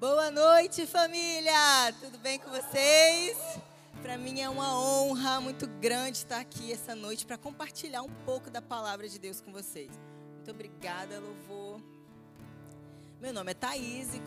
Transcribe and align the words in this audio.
Boa 0.00 0.30
noite, 0.30 0.86
família! 0.86 1.92
Tudo 2.00 2.18
bem 2.18 2.38
com 2.38 2.48
vocês? 2.50 3.36
Para 4.00 4.16
mim 4.16 4.40
é 4.40 4.48
uma 4.48 4.78
honra 4.80 5.40
muito 5.40 5.66
grande 5.66 6.18
estar 6.18 6.38
aqui 6.38 6.72
essa 6.72 6.94
noite 6.94 7.26
para 7.26 7.36
compartilhar 7.36 8.02
um 8.02 8.10
pouco 8.24 8.48
da 8.48 8.62
palavra 8.62 9.08
de 9.08 9.18
Deus 9.18 9.40
com 9.40 9.50
vocês. 9.50 9.90
Muito 10.36 10.52
obrigada, 10.52 11.18
louvor. 11.18 11.80
Meu 13.20 13.32
nome 13.32 13.50
é 13.50 13.54
Thaís, 13.54 14.14
e 14.14 14.20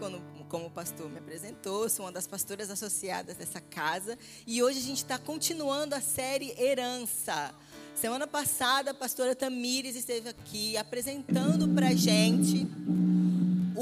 como 0.49 0.68
o 0.68 0.70
pastor 0.70 1.09
me 1.09 1.20
apresentou, 1.20 1.88
sou 1.88 2.05
uma 2.05 2.11
das 2.11 2.27
pastoras 2.27 2.69
associadas 2.69 3.38
dessa 3.38 3.61
casa. 3.61 4.19
E 4.45 4.61
hoje 4.61 4.79
a 4.79 4.83
gente 4.83 4.97
está 4.97 5.17
continuando 5.17 5.95
a 5.95 6.01
série 6.01 6.53
Herança. 6.61 7.55
Semana 7.95 8.27
passada, 8.27 8.91
a 8.91 8.93
pastora 8.93 9.33
Tamires 9.33 9.95
esteve 9.95 10.27
aqui 10.27 10.75
apresentando 10.75 11.69
para 11.69 11.88
a 11.88 11.95
gente 11.95 12.67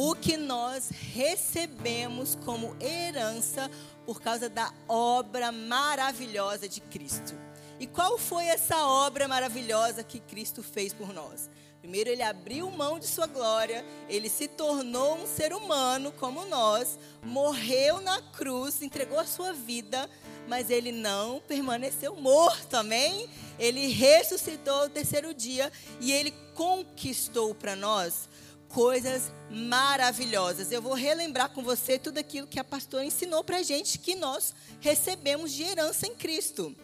o 0.01 0.15
que 0.15 0.37
nós 0.37 0.91
recebemos 1.13 2.33
como 2.45 2.73
herança 2.79 3.69
por 4.05 4.21
causa 4.21 4.47
da 4.47 4.71
obra 4.87 5.51
maravilhosa 5.51 6.69
de 6.69 6.79
Cristo. 6.79 7.37
E 7.81 7.85
qual 7.85 8.17
foi 8.17 8.45
essa 8.45 8.77
obra 8.85 9.27
maravilhosa 9.27 10.01
que 10.01 10.21
Cristo 10.21 10.63
fez 10.63 10.93
por 10.93 11.13
nós? 11.13 11.49
Primeiro, 11.81 12.09
ele 12.09 12.23
abriu 12.23 12.71
mão 12.71 12.97
de 12.97 13.07
sua 13.07 13.27
glória, 13.27 13.85
ele 14.07 14.29
se 14.29 14.47
tornou 14.47 15.17
um 15.17 15.27
ser 15.27 15.51
humano 15.51 16.13
como 16.13 16.45
nós, 16.45 16.97
morreu 17.21 17.99
na 17.99 18.21
cruz, 18.21 18.81
entregou 18.81 19.19
a 19.19 19.25
sua 19.25 19.51
vida, 19.51 20.09
mas 20.47 20.69
ele 20.69 20.93
não 20.93 21.41
permaneceu 21.41 22.15
morto, 22.15 22.75
amém? 22.75 23.29
Ele 23.59 23.87
ressuscitou 23.87 24.83
no 24.83 24.89
terceiro 24.89 25.33
dia 25.33 25.69
e 25.99 26.13
ele 26.13 26.31
conquistou 26.55 27.53
para 27.53 27.75
nós 27.75 28.29
coisas 28.69 29.31
maravilhosas. 29.49 30.71
Eu 30.71 30.81
vou 30.81 30.93
relembrar 30.93 31.49
com 31.49 31.63
você 31.63 31.99
tudo 31.99 32.19
aquilo 32.19 32.47
que 32.47 32.59
a 32.59 32.63
pastora 32.63 33.03
ensinou 33.03 33.43
para 33.43 33.63
gente 33.63 33.99
que 33.99 34.15
nós 34.15 34.53
recebemos 34.79 35.51
de 35.51 35.63
herança 35.63 36.07
em 36.07 36.15
Cristo. 36.15 36.75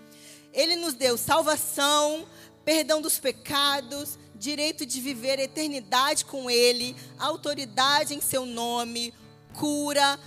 Ele 0.51 0.75
nos 0.75 0.93
deu 0.93 1.17
salvação, 1.17 2.25
perdão 2.63 3.01
dos 3.01 3.19
pecados, 3.19 4.17
direito 4.33 4.85
de 4.85 4.99
viver 4.99 5.39
a 5.39 5.43
eternidade 5.43 6.25
com 6.25 6.49
Ele, 6.49 6.95
autoridade 7.17 8.13
em 8.13 8.21
seu 8.21 8.45
nome, 8.45 9.13
cura, 9.53 10.19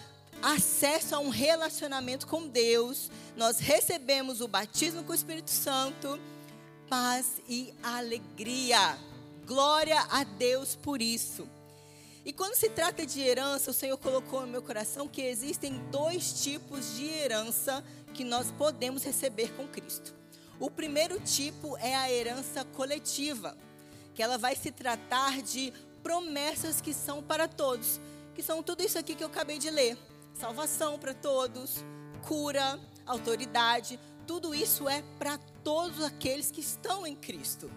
acesso 0.43 1.15
a 1.15 1.19
um 1.19 1.29
relacionamento 1.29 2.27
com 2.27 2.47
Deus. 2.47 3.11
Nós 3.37 3.59
recebemos 3.59 4.41
o 4.41 4.49
batismo 4.49 5.03
com 5.03 5.13
o 5.13 5.15
Espírito 5.15 5.51
Santo, 5.51 6.19
paz 6.89 7.43
e 7.49 7.73
alegria. 7.83 8.99
Glória 9.49 9.99
a 10.11 10.25
Deus 10.25 10.77
por 10.77 11.01
isso. 11.01 11.49
E 12.23 12.35
quando 12.35 12.55
se 12.55 12.69
trata 12.69 13.07
de 13.07 13.23
herança, 13.23 13.71
o 13.71 13.75
Senhor 13.75 13.97
colocou 13.97 14.43
no 14.43 14.47
meu 14.47 14.61
coração 14.61 15.09
que 15.09 15.23
existem 15.23 15.73
dois 15.91 16.43
tipos 16.43 16.95
de 16.95 17.07
herança 17.07 17.83
que 18.13 18.25
nós 18.25 18.51
podemos 18.51 19.03
receber 19.03 19.51
com 19.55 19.67
Cristo. 19.67 20.15
O 20.61 20.71
primeiro 20.71 21.19
tipo 21.21 21.79
é 21.79 21.97
a 21.97 22.13
herança 22.13 22.63
coletiva, 22.63 23.57
que 24.15 24.23
ela 24.23 24.37
vai 24.37 24.55
se 24.55 24.71
tratar 24.71 25.41
de 25.41 25.73
promessas 26.03 26.83
que 26.83 26.93
são 26.93 27.23
para 27.23 27.49
todos, 27.49 27.99
que 28.35 28.43
são 28.43 28.63
tudo 28.63 28.83
isso 28.83 28.99
aqui 28.99 29.15
que 29.15 29.25
eu 29.25 29.29
acabei 29.29 29.59
de 29.59 29.71
ler: 29.71 29.97
salvação 30.35 30.99
para 30.99 31.15
todos, 31.15 31.83
cura, 32.27 32.79
autoridade, 33.07 33.99
tudo 34.27 34.55
isso 34.55 34.87
é 34.87 35.03
para 35.19 35.39
todos 35.65 36.05
aqueles 36.05 36.51
que 36.51 36.61
estão 36.61 37.07
em 37.07 37.17
Cristo. 37.17 37.71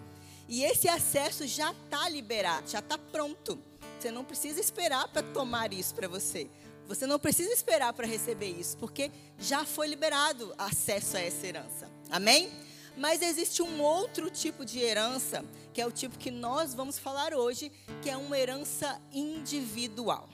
E 0.52 0.64
esse 0.64 0.86
acesso 0.86 1.46
já 1.46 1.72
está 1.72 2.06
liberado, 2.10 2.68
já 2.68 2.80
está 2.80 2.98
pronto. 2.98 3.58
Você 3.98 4.10
não 4.10 4.22
precisa 4.22 4.60
esperar 4.60 5.08
para 5.08 5.22
tomar 5.22 5.72
isso 5.72 5.94
para 5.94 6.06
você. 6.06 6.46
Você 6.86 7.06
não 7.06 7.18
precisa 7.18 7.50
esperar 7.50 7.94
para 7.94 8.06
receber 8.06 8.50
isso, 8.50 8.76
porque 8.76 9.10
já 9.38 9.64
foi 9.64 9.86
liberado 9.86 10.54
acesso 10.58 11.16
a 11.16 11.20
essa 11.20 11.46
herança. 11.46 11.90
Amém? 12.10 12.52
Mas 12.98 13.22
existe 13.22 13.62
um 13.62 13.80
outro 13.80 14.28
tipo 14.28 14.62
de 14.62 14.78
herança, 14.78 15.42
que 15.72 15.80
é 15.80 15.86
o 15.86 15.90
tipo 15.90 16.18
que 16.18 16.30
nós 16.30 16.74
vamos 16.74 16.98
falar 16.98 17.32
hoje, 17.32 17.72
que 18.02 18.10
é 18.10 18.16
uma 18.18 18.38
herança 18.38 19.00
individual. 19.10 20.28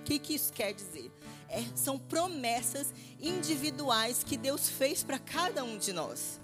O 0.00 0.04
que, 0.04 0.18
que 0.18 0.32
isso 0.32 0.50
quer 0.50 0.72
dizer? 0.72 1.12
É, 1.46 1.62
são 1.74 1.98
promessas 1.98 2.86
individuais 3.20 4.24
que 4.24 4.38
Deus 4.38 4.66
fez 4.66 5.04
para 5.04 5.18
cada 5.18 5.62
um 5.62 5.76
de 5.76 5.92
nós 5.92 6.40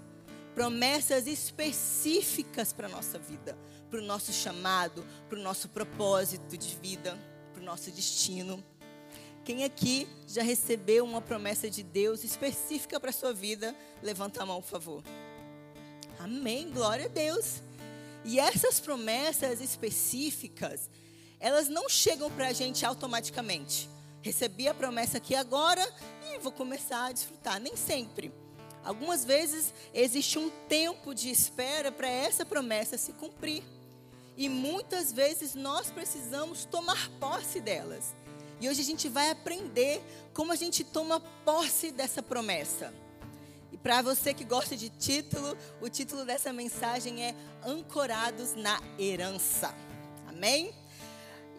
promessas 0.55 1.27
específicas 1.27 2.71
para 2.71 2.87
a 2.87 2.89
nossa 2.89 3.19
vida, 3.19 3.57
para 3.91 3.99
o 3.99 4.03
nosso 4.03 4.31
chamado, 4.31 5.05
para 5.27 5.37
o 5.37 5.41
nosso 5.41 5.67
propósito 5.67 6.57
de 6.57 6.75
vida, 6.77 7.19
para 7.53 7.61
o 7.61 7.65
nosso 7.65 7.91
destino. 7.91 8.63
Quem 9.43 9.65
aqui 9.65 10.07
já 10.25 10.41
recebeu 10.41 11.03
uma 11.03 11.21
promessa 11.21 11.69
de 11.69 11.83
Deus 11.83 12.23
específica 12.23 12.99
para 12.99 13.09
a 13.09 13.13
sua 13.13 13.33
vida? 13.33 13.75
Levanta 14.01 14.41
a 14.41 14.45
mão, 14.45 14.61
por 14.61 14.69
favor. 14.69 15.03
Amém, 16.17 16.71
glória 16.71 17.05
a 17.05 17.09
Deus. 17.09 17.61
E 18.23 18.39
essas 18.39 18.79
promessas 18.79 19.59
específicas, 19.59 20.89
elas 21.39 21.67
não 21.67 21.89
chegam 21.89 22.31
para 22.31 22.47
a 22.47 22.53
gente 22.53 22.85
automaticamente. 22.85 23.89
Recebi 24.21 24.67
a 24.67 24.73
promessa 24.73 25.17
aqui 25.17 25.35
agora 25.35 25.85
e 26.31 26.39
vou 26.39 26.51
começar 26.51 27.07
a 27.07 27.11
desfrutar. 27.11 27.59
Nem 27.59 27.75
sempre. 27.75 28.44
Algumas 28.85 29.25
vezes 29.25 29.73
existe 29.91 30.37
um 30.37 30.51
tempo 30.69 31.15
de 31.15 31.31
espera 31.31 31.91
para 31.91 32.07
essa 32.07 32.45
promessa 32.45 32.99
se 32.99 33.13
cumprir. 33.13 33.63
E 34.37 34.47
muitas 34.47 35.11
vezes 35.11 35.55
nós 35.55 35.89
precisamos 35.89 36.65
tomar 36.65 37.09
posse 37.19 37.59
delas. 37.59 38.13
E 38.61 38.69
hoje 38.69 38.81
a 38.81 38.85
gente 38.85 39.09
vai 39.09 39.31
aprender 39.31 40.01
como 40.35 40.51
a 40.51 40.55
gente 40.55 40.83
toma 40.83 41.19
posse 41.43 41.91
dessa 41.91 42.21
promessa. 42.21 42.93
E 43.71 43.77
para 43.77 44.03
você 44.03 44.35
que 44.35 44.43
gosta 44.43 44.77
de 44.77 44.89
título, 44.89 45.57
o 45.81 45.89
título 45.89 46.23
dessa 46.23 46.53
mensagem 46.53 47.23
é 47.23 47.35
Ancorados 47.65 48.53
na 48.53 48.79
Herança. 48.99 49.73
Amém? 50.27 50.75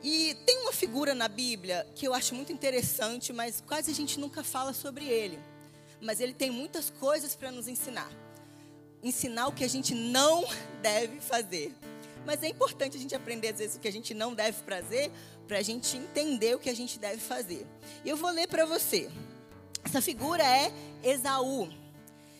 E 0.01 0.37
tem 0.47 0.59
uma 0.59 0.73
figura 0.73 1.13
na 1.13 1.27
Bíblia 1.27 1.85
que 1.97 2.07
eu 2.07 2.15
acho 2.15 2.37
muito 2.37 2.53
interessante, 2.53 3.33
mas 3.33 3.61
quase 3.67 3.91
a 3.91 3.95
gente 3.95 4.21
nunca 4.21 4.45
fala 4.45 4.73
sobre 4.73 5.07
ele 5.07 5.56
mas 6.01 6.21
ele 6.21 6.35
tem 6.35 6.51
muitas 6.51 6.91
coisas 6.91 7.35
para 7.35 7.51
nos 7.51 7.69
ensinar. 7.69 8.11
Ensinar 9.03 9.49
o 9.49 9.53
que 9.53 9.65
a 9.65 9.69
gente 9.69 9.95
não 9.95 10.45
deve 10.83 11.21
fazer. 11.21 11.75
Mas 12.25 12.43
é 12.43 12.49
importante 12.49 12.97
a 12.97 13.01
gente 13.01 13.15
aprender, 13.15 13.49
às 13.49 13.59
vezes, 13.59 13.77
o 13.77 13.81
que 13.81 13.89
a 13.89 13.93
gente 13.93 14.13
não 14.13 14.35
deve 14.35 14.59
fazer, 14.65 15.13
para 15.47 15.59
a 15.59 15.63
gente 15.63 15.97
entender 15.97 16.57
o 16.57 16.59
que 16.59 16.69
a 16.69 16.75
gente 16.75 16.99
deve 16.99 17.19
fazer. 17.19 17.67
E 18.05 18.09
eu 18.09 18.17
vou 18.17 18.31
ler 18.31 18.49
para 18.49 18.65
você. 18.65 19.09
Essa 19.85 20.03
figura 20.03 20.43
é 20.43 20.73
Esaú. 21.05 21.69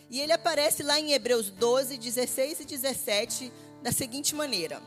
E 0.09 0.19
ele 0.19 0.33
aparece 0.33 0.83
lá 0.83 0.99
em 0.99 1.13
Hebreus 1.13 1.49
12, 1.49 1.97
16 1.97 2.59
e 2.61 2.65
17, 2.65 3.53
da 3.81 3.91
seguinte 3.91 4.35
maneira: 4.35 4.81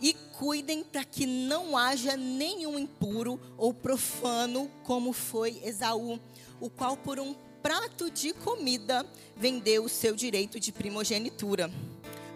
E 0.00 0.14
cuidem 0.38 0.84
para 0.84 1.04
que 1.04 1.26
não 1.26 1.76
haja 1.76 2.16
nenhum 2.16 2.78
impuro 2.78 3.40
ou 3.56 3.74
profano, 3.74 4.70
como 4.84 5.12
foi 5.12 5.60
Esaú, 5.64 6.20
o 6.60 6.70
qual 6.70 6.96
por 6.96 7.18
um 7.18 7.34
prato 7.62 8.10
de 8.10 8.32
comida 8.32 9.06
vendeu 9.36 9.84
o 9.84 9.88
seu 9.88 10.14
direito 10.14 10.58
de 10.58 10.72
primogenitura. 10.72 11.70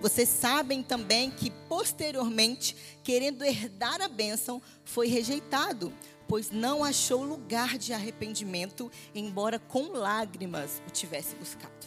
Vocês 0.01 0.29
sabem 0.29 0.83
também 0.83 1.31
que 1.31 1.51
posteriormente, 1.69 2.77
querendo 3.03 3.43
herdar 3.43 4.03
a 4.03 4.09
bênção, 4.09 4.61
foi 4.85 5.09
rejeitado, 5.09 5.93
pois 6.29 6.51
não 6.51 6.85
achou 6.85 7.23
lugar 7.23 7.79
de 7.79 7.93
arrependimento, 7.93 8.91
embora 9.15 9.59
com 9.59 9.93
lágrimas 9.93 10.83
o 10.87 10.91
tivesse 10.91 11.35
buscado. 11.37 11.87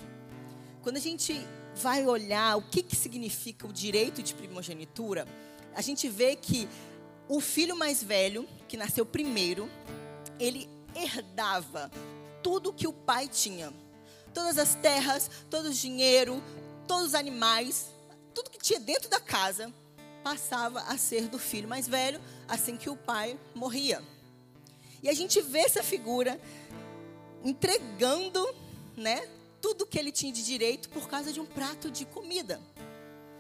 Quando 0.81 0.98
a 0.98 1.02
gente 1.02 1.40
vai 1.75 2.06
olhar 2.08 2.58
o 2.58 2.62
que, 2.64 2.81
que 2.81 2.96
significa 2.96 3.68
o 3.68 3.74
direito 3.74 4.24
de 4.24 4.34
primogenitura, 4.34 5.28
a 5.75 5.81
gente 5.81 6.09
vê 6.09 6.36
que 6.36 6.68
o 7.28 7.40
filho 7.40 7.75
mais 7.75 8.02
velho, 8.02 8.48
que 8.68 8.78
nasceu 8.78 9.06
primeiro, 9.06 9.69
ele 10.40 10.68
herdava 10.95 11.92
tudo 12.47 12.71
que 12.71 12.88
o 12.88 12.94
pai 12.94 13.27
tinha. 13.27 13.73
Todas 14.33 14.57
as 14.57 14.73
terras, 14.73 15.29
todo 15.49 15.65
o 15.65 15.73
dinheiro, 15.73 16.41
todos 16.88 17.07
os 17.07 17.13
animais, 17.13 17.88
tudo 18.33 18.49
que 18.49 18.57
tinha 18.57 18.79
dentro 18.79 19.09
da 19.09 19.19
casa 19.19 19.69
passava 20.23 20.79
a 20.83 20.97
ser 20.97 21.27
do 21.27 21.38
filho 21.38 21.67
mais 21.67 21.89
velho 21.89 22.21
assim 22.47 22.77
que 22.77 22.89
o 22.89 22.95
pai 22.95 23.38
morria. 23.53 24.01
E 25.03 25.09
a 25.09 25.13
gente 25.13 25.41
vê 25.41 25.59
essa 25.59 25.83
figura 25.83 26.39
entregando, 27.44 28.41
né, 28.95 29.27
tudo 29.61 29.85
que 29.85 29.99
ele 29.99 30.13
tinha 30.13 30.31
de 30.31 30.41
direito 30.41 30.88
por 30.88 31.09
causa 31.09 31.33
de 31.33 31.41
um 31.41 31.45
prato 31.45 31.91
de 31.91 32.05
comida. 32.05 32.61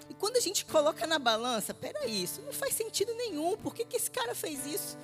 E 0.09 0.13
quando 0.13 0.35
a 0.35 0.41
gente 0.41 0.65
coloca 0.65 1.07
na 1.07 1.17
balança, 1.17 1.73
peraí, 1.73 2.23
isso 2.23 2.41
não 2.41 2.51
faz 2.51 2.73
sentido 2.73 3.13
nenhum. 3.15 3.55
Por 3.55 3.73
que, 3.73 3.85
que 3.85 3.95
esse 3.95 4.11
cara 4.11 4.35
fez 4.35 4.65
isso? 4.65 4.97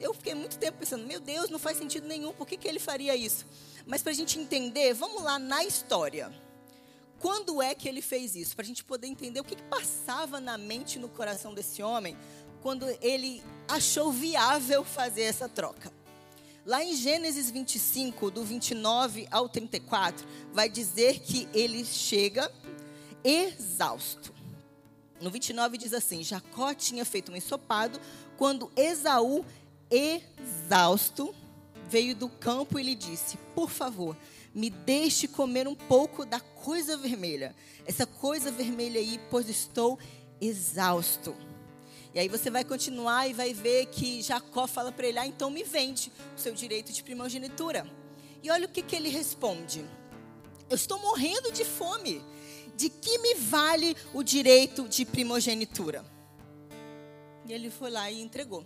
Eu 0.00 0.14
fiquei 0.14 0.34
muito 0.34 0.58
tempo 0.58 0.78
pensando, 0.78 1.06
meu 1.06 1.20
Deus, 1.20 1.50
não 1.50 1.58
faz 1.58 1.76
sentido 1.76 2.06
nenhum, 2.06 2.32
por 2.32 2.46
que, 2.46 2.56
que 2.56 2.68
ele 2.68 2.78
faria 2.78 3.14
isso? 3.16 3.46
Mas 3.86 4.02
para 4.02 4.12
a 4.12 4.14
gente 4.14 4.38
entender, 4.38 4.94
vamos 4.94 5.22
lá 5.22 5.38
na 5.38 5.64
história. 5.64 6.32
Quando 7.18 7.60
é 7.60 7.74
que 7.74 7.88
ele 7.88 8.00
fez 8.00 8.36
isso? 8.36 8.54
Para 8.54 8.64
a 8.64 8.66
gente 8.66 8.84
poder 8.84 9.08
entender 9.08 9.40
o 9.40 9.44
que, 9.44 9.56
que 9.56 9.62
passava 9.64 10.40
na 10.40 10.56
mente 10.56 10.96
e 10.96 10.98
no 10.98 11.08
coração 11.08 11.52
desse 11.52 11.82
homem 11.82 12.16
quando 12.62 12.86
ele 13.00 13.42
achou 13.68 14.12
viável 14.12 14.84
fazer 14.84 15.22
essa 15.22 15.48
troca. 15.48 15.92
Lá 16.66 16.84
em 16.84 16.94
Gênesis 16.94 17.50
25, 17.50 18.30
do 18.30 18.44
29 18.44 19.26
ao 19.30 19.48
34, 19.48 20.26
vai 20.52 20.68
dizer 20.68 21.20
que 21.20 21.48
ele 21.54 21.84
chega 21.84 22.52
exausto. 23.24 24.34
No 25.20 25.30
29 25.30 25.78
diz 25.78 25.94
assim: 25.94 26.22
Jacó 26.22 26.74
tinha 26.74 27.04
feito 27.04 27.32
um 27.32 27.36
ensopado 27.36 27.98
quando 28.36 28.70
Esaú, 28.76 29.44
exausto, 29.90 31.34
veio 31.88 32.14
do 32.14 32.28
campo 32.28 32.78
e 32.78 32.82
lhe 32.82 32.94
disse: 32.94 33.36
Por 33.54 33.70
favor, 33.70 34.16
me 34.54 34.70
deixe 34.70 35.28
comer 35.28 35.68
um 35.68 35.74
pouco 35.74 36.24
da 36.24 36.40
coisa 36.40 36.96
vermelha. 36.96 37.54
Essa 37.86 38.06
coisa 38.06 38.50
vermelha 38.50 39.00
aí, 39.00 39.20
pois 39.30 39.48
estou 39.48 39.98
exausto. 40.40 41.34
E 42.14 42.18
aí 42.18 42.28
você 42.28 42.50
vai 42.50 42.64
continuar 42.64 43.28
e 43.28 43.32
vai 43.32 43.52
ver 43.52 43.86
que 43.86 44.22
Jacó 44.22 44.66
fala 44.66 44.90
para 44.90 45.06
ele: 45.06 45.18
ah, 45.18 45.26
então 45.26 45.50
me 45.50 45.62
vende 45.62 46.12
o 46.36 46.40
seu 46.40 46.54
direito 46.54 46.92
de 46.92 47.02
primogenitura. 47.02 47.86
E 48.42 48.50
olha 48.50 48.66
o 48.66 48.68
que, 48.68 48.82
que 48.82 48.96
ele 48.96 49.08
responde: 49.08 49.84
Eu 50.68 50.76
estou 50.76 50.98
morrendo 51.00 51.52
de 51.52 51.64
fome. 51.64 52.22
De 52.76 52.88
que 52.88 53.18
me 53.18 53.34
vale 53.34 53.96
o 54.14 54.22
direito 54.22 54.88
de 54.88 55.04
primogenitura? 55.04 56.04
E 57.44 57.52
ele 57.52 57.70
foi 57.70 57.90
lá 57.90 58.08
e 58.08 58.20
entregou. 58.20 58.64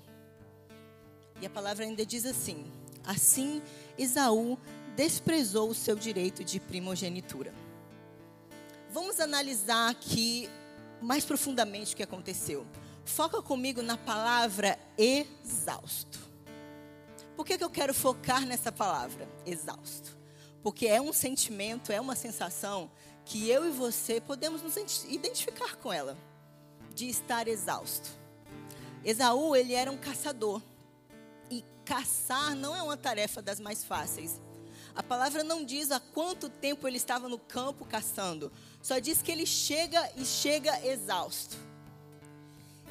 E 1.42 1.46
a 1.46 1.50
palavra 1.50 1.84
ainda 1.84 2.06
diz 2.06 2.24
assim: 2.24 2.64
Assim 3.04 3.60
Esaú 3.98 4.56
desprezou 4.94 5.68
o 5.68 5.74
seu 5.74 5.96
direito 5.96 6.44
de 6.44 6.60
primogenitura. 6.60 7.52
Vamos 8.90 9.18
analisar 9.18 9.90
aqui 9.90 10.48
mais 11.00 11.24
profundamente 11.24 11.94
o 11.94 11.96
que 11.96 12.02
aconteceu. 12.04 12.64
Foca 13.04 13.42
comigo 13.42 13.82
na 13.82 13.96
palavra 13.96 14.78
exausto. 14.96 16.20
Por 17.34 17.44
que, 17.44 17.58
que 17.58 17.64
eu 17.64 17.70
quero 17.70 17.92
focar 17.92 18.46
nessa 18.46 18.70
palavra, 18.70 19.28
exausto? 19.44 20.16
Porque 20.62 20.86
é 20.86 21.00
um 21.00 21.12
sentimento, 21.12 21.90
é 21.90 22.00
uma 22.00 22.14
sensação 22.14 22.88
que 23.24 23.48
eu 23.48 23.66
e 23.66 23.70
você 23.70 24.20
podemos 24.20 24.62
nos 24.62 24.76
identificar 25.08 25.74
com 25.76 25.92
ela, 25.92 26.16
de 26.94 27.08
estar 27.08 27.48
exausto. 27.48 28.10
Esaú, 29.04 29.56
ele 29.56 29.74
era 29.74 29.90
um 29.90 29.96
caçador. 29.96 30.62
Caçar 31.84 32.54
não 32.54 32.74
é 32.76 32.82
uma 32.82 32.96
tarefa 32.96 33.42
das 33.42 33.58
mais 33.58 33.84
fáceis. 33.84 34.40
A 34.94 35.02
palavra 35.02 35.42
não 35.42 35.64
diz 35.64 35.90
há 35.90 35.98
quanto 35.98 36.48
tempo 36.48 36.86
ele 36.86 36.96
estava 36.96 37.28
no 37.28 37.38
campo 37.38 37.84
caçando. 37.84 38.52
Só 38.82 38.98
diz 38.98 39.22
que 39.22 39.32
ele 39.32 39.46
chega 39.46 40.10
e 40.16 40.24
chega 40.24 40.84
exausto. 40.86 41.56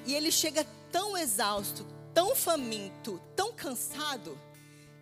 E 0.05 0.15
ele 0.15 0.31
chega 0.31 0.65
tão 0.91 1.15
exausto, 1.15 1.85
tão 2.13 2.35
faminto, 2.35 3.21
tão 3.35 3.53
cansado, 3.53 4.38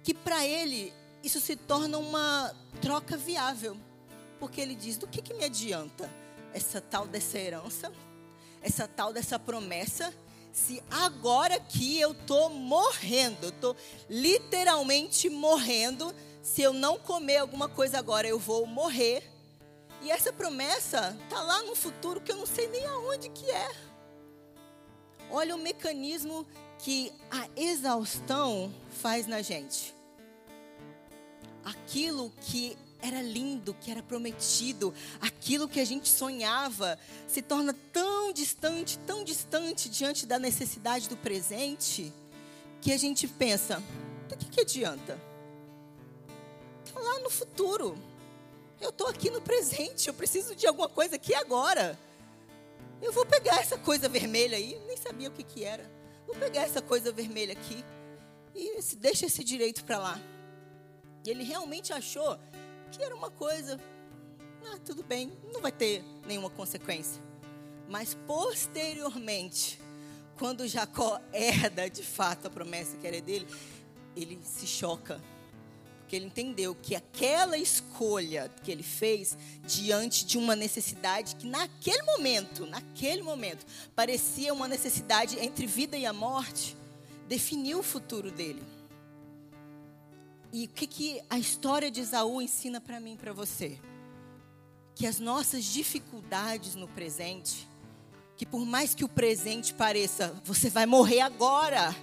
que 0.03 0.13
para 0.13 0.45
ele 0.45 0.93
isso 1.23 1.39
se 1.39 1.55
torna 1.55 1.97
uma 1.97 2.53
troca 2.81 3.15
viável. 3.15 3.77
Porque 4.39 4.59
ele 4.59 4.75
diz: 4.75 4.97
do 4.97 5.07
que, 5.07 5.21
que 5.21 5.33
me 5.33 5.45
adianta 5.45 6.09
essa 6.53 6.81
tal 6.81 7.07
dessa 7.07 7.37
herança, 7.37 7.91
essa 8.61 8.87
tal 8.87 9.13
dessa 9.13 9.39
promessa, 9.39 10.13
se 10.51 10.83
agora 10.89 11.59
que 11.59 11.99
eu 11.99 12.11
estou 12.11 12.49
morrendo, 12.49 13.43
eu 13.43 13.49
estou 13.49 13.75
literalmente 14.09 15.29
morrendo, 15.29 16.13
se 16.41 16.61
eu 16.61 16.73
não 16.73 16.97
comer 16.97 17.37
alguma 17.37 17.69
coisa 17.69 17.99
agora, 17.99 18.27
eu 18.27 18.39
vou 18.39 18.65
morrer. 18.65 19.23
E 20.01 20.09
essa 20.09 20.31
promessa 20.31 21.17
está 21.23 21.41
lá 21.41 21.61
no 21.63 21.75
futuro 21.75 22.21
que 22.21 22.31
eu 22.31 22.37
não 22.37 22.45
sei 22.45 22.67
nem 22.67 22.85
aonde 22.85 23.29
que 23.29 23.49
é. 23.49 23.69
Olha 25.29 25.55
o 25.55 25.59
mecanismo 25.59 26.47
que 26.79 27.11
a 27.29 27.47
exaustão 27.55 28.73
faz 28.89 29.27
na 29.27 29.41
gente. 29.41 29.93
Aquilo 31.63 32.31
que 32.41 32.77
era 33.01 33.21
lindo, 33.21 33.73
que 33.73 33.89
era 33.89 34.03
prometido, 34.03 34.93
aquilo 35.21 35.67
que 35.67 35.79
a 35.79 35.85
gente 35.85 36.09
sonhava, 36.09 36.99
se 37.27 37.41
torna 37.41 37.73
tão 37.93 38.31
distante, 38.33 38.97
tão 38.99 39.23
distante 39.23 39.89
diante 39.89 40.25
da 40.25 40.37
necessidade 40.37 41.07
do 41.07 41.15
presente, 41.15 42.13
que 42.81 42.91
a 42.91 42.97
gente 42.97 43.27
pensa: 43.27 43.81
do 44.27 44.37
que, 44.37 44.45
que 44.45 44.61
adianta? 44.61 45.19
Está 46.85 46.99
lá 46.99 47.19
no 47.19 47.29
futuro. 47.29 47.97
Eu 48.81 48.89
estou 48.89 49.07
aqui 49.07 49.29
no 49.29 49.41
presente, 49.41 50.07
eu 50.07 50.13
preciso 50.13 50.55
de 50.55 50.65
alguma 50.65 50.87
coisa 50.87 51.15
aqui 51.17 51.33
agora. 51.35 51.99
Eu 53.01 53.11
vou 53.11 53.25
pegar 53.25 53.59
essa 53.59 53.77
coisa 53.77 54.07
vermelha 54.07 54.57
aí, 54.57 54.79
nem 54.87 54.95
sabia 54.95 55.29
o 55.29 55.31
que, 55.31 55.43
que 55.43 55.63
era. 55.63 55.89
Vou 56.25 56.35
pegar 56.35 56.61
essa 56.61 56.81
coisa 56.81 57.11
vermelha 57.11 57.53
aqui 57.53 57.83
e 58.55 58.79
deixa 58.97 59.25
esse 59.25 59.43
direito 59.43 59.83
para 59.83 59.97
lá. 59.97 60.21
E 61.25 61.29
ele 61.29 61.43
realmente 61.43 61.91
achou 61.91 62.39
que 62.91 63.03
era 63.03 63.15
uma 63.15 63.29
coisa, 63.29 63.79
ah, 64.65 64.77
tudo 64.85 65.03
bem, 65.03 65.31
não 65.53 65.61
vai 65.61 65.71
ter 65.71 66.03
nenhuma 66.25 66.49
consequência. 66.49 67.21
Mas 67.87 68.15
posteriormente, 68.27 69.79
quando 70.37 70.67
Jacó 70.67 71.19
herda 71.33 71.89
de 71.89 72.03
fato 72.03 72.47
a 72.47 72.49
promessa 72.49 72.97
que 72.97 73.07
era 73.07 73.21
dele, 73.21 73.47
ele 74.15 74.39
se 74.43 74.67
choca 74.67 75.21
porque 76.09 76.15
ele 76.15 76.25
entendeu 76.25 76.73
que 76.73 76.95
aquela 76.95 77.55
escolha 77.55 78.51
que 78.63 78.71
ele 78.71 78.81
fez 78.81 79.37
diante 79.63 80.25
de 80.25 80.39
uma 80.39 80.55
necessidade 80.55 81.35
que 81.35 81.45
naquele 81.45 82.01
momento, 82.01 82.65
naquele 82.65 83.21
momento, 83.21 83.63
parecia 83.95 84.51
uma 84.51 84.67
necessidade 84.67 85.37
entre 85.39 85.67
vida 85.67 85.95
e 85.95 86.07
a 86.07 86.11
morte, 86.11 86.75
definiu 87.27 87.77
o 87.77 87.83
futuro 87.83 88.31
dele. 88.31 88.59
E 90.51 90.65
o 90.65 90.67
que, 90.67 90.87
que 90.87 91.21
a 91.29 91.37
história 91.37 91.91
de 91.91 92.01
Isaú 92.01 92.41
ensina 92.41 92.81
para 92.81 92.99
mim 92.99 93.13
e 93.13 93.17
para 93.17 93.31
você? 93.31 93.79
Que 94.95 95.05
as 95.05 95.19
nossas 95.19 95.63
dificuldades 95.63 96.73
no 96.73 96.87
presente, 96.87 97.67
que 98.35 98.45
por 98.45 98.65
mais 98.65 98.95
que 98.95 99.05
o 99.05 99.09
presente 99.09 99.73
pareça, 99.73 100.33
você 100.43 100.69
vai 100.69 100.87
morrer 100.87 101.21
agora, 101.21 101.95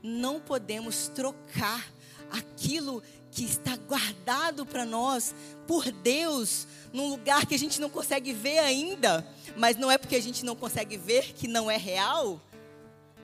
não 0.00 0.38
podemos 0.38 1.08
trocar 1.08 1.84
aquilo 2.30 3.02
que 3.32 3.44
está 3.44 3.76
guardado 3.76 4.64
para 4.64 4.84
nós 4.84 5.34
por 5.66 5.90
Deus, 5.90 6.68
num 6.92 7.08
lugar 7.08 7.44
que 7.44 7.56
a 7.56 7.58
gente 7.58 7.80
não 7.80 7.90
consegue 7.90 8.32
ver 8.32 8.60
ainda, 8.60 9.26
mas 9.56 9.76
não 9.76 9.90
é 9.90 9.98
porque 9.98 10.14
a 10.14 10.22
gente 10.22 10.44
não 10.44 10.54
consegue 10.54 10.96
ver 10.96 11.32
que 11.32 11.48
não 11.48 11.68
é 11.68 11.76
real, 11.76 12.40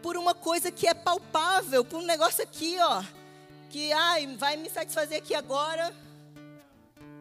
por 0.02 0.16
uma 0.16 0.34
coisa 0.34 0.72
que 0.72 0.88
é 0.88 0.94
palpável, 0.94 1.84
por 1.84 2.00
um 2.00 2.06
negócio 2.06 2.42
aqui, 2.42 2.76
ó, 2.80 3.04
que 3.70 3.92
ai, 3.92 4.26
vai 4.36 4.56
me 4.56 4.68
satisfazer 4.68 5.18
aqui 5.18 5.32
agora, 5.32 5.94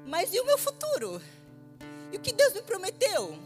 mas 0.06 0.34
e 0.34 0.40
o 0.40 0.46
meu 0.46 0.58
futuro? 0.58 1.22
E 2.12 2.18
o 2.18 2.20
que 2.20 2.34
Deus 2.34 2.54
me 2.56 2.64
prometeu? 2.64 3.38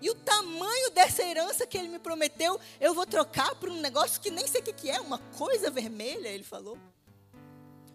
E 0.00 0.08
o 0.08 0.14
tamanho 0.14 0.90
dessa 0.90 1.22
herança 1.22 1.66
que 1.66 1.76
ele 1.76 1.88
me 1.88 1.98
prometeu, 1.98 2.58
eu 2.80 2.94
vou 2.94 3.04
trocar 3.04 3.54
por 3.56 3.68
um 3.68 3.80
negócio 3.80 4.20
que 4.20 4.30
nem 4.30 4.46
sei 4.46 4.62
o 4.62 4.64
que 4.64 4.90
é, 4.90 4.98
uma 4.98 5.18
coisa 5.36 5.70
vermelha, 5.70 6.28
ele 6.28 6.42
falou. 6.42 6.78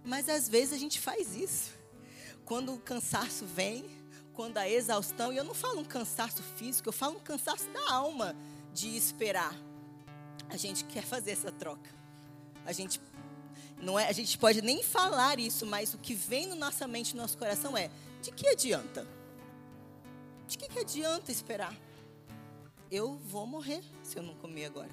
Mas 0.05 0.29
às 0.29 0.47
vezes 0.47 0.73
a 0.73 0.77
gente 0.77 0.99
faz 0.99 1.35
isso. 1.35 1.71
Quando 2.45 2.75
o 2.75 2.79
cansaço 2.79 3.45
vem, 3.47 3.85
quando 4.33 4.57
a 4.59 4.69
exaustão, 4.69 5.33
e 5.33 5.37
eu 5.37 5.43
não 5.43 5.55
falo 5.55 5.79
um 5.79 5.85
cansaço 5.85 6.43
físico, 6.43 6.89
eu 6.89 6.93
falo 6.93 7.15
um 7.17 7.21
cansaço 7.21 7.67
da 7.69 7.91
alma 7.91 8.35
de 8.71 8.95
esperar. 8.95 9.55
A 10.49 10.57
gente 10.57 10.83
quer 10.83 11.03
fazer 11.03 11.31
essa 11.31 11.51
troca. 11.51 11.89
A 12.65 12.71
gente 12.71 12.99
não 13.83 13.99
é, 13.99 14.07
a 14.07 14.11
gente 14.11 14.37
pode 14.37 14.61
nem 14.61 14.81
falar 14.81 15.39
isso, 15.39 15.65
mas 15.65 15.93
o 15.93 15.97
que 15.97 16.13
vem 16.13 16.47
na 16.47 16.55
nossa 16.55 16.87
mente, 16.87 17.15
no 17.15 17.21
nosso 17.21 17.37
coração 17.37 17.77
é: 17.77 17.91
de 18.21 18.31
que 18.31 18.47
adianta? 18.47 19.07
De 20.47 20.57
que, 20.57 20.67
que 20.67 20.79
adianta 20.79 21.31
esperar? 21.31 21.75
Eu 22.89 23.17
vou 23.17 23.45
morrer 23.45 23.83
se 24.03 24.17
eu 24.17 24.23
não 24.23 24.35
comer 24.35 24.65
agora. 24.65 24.91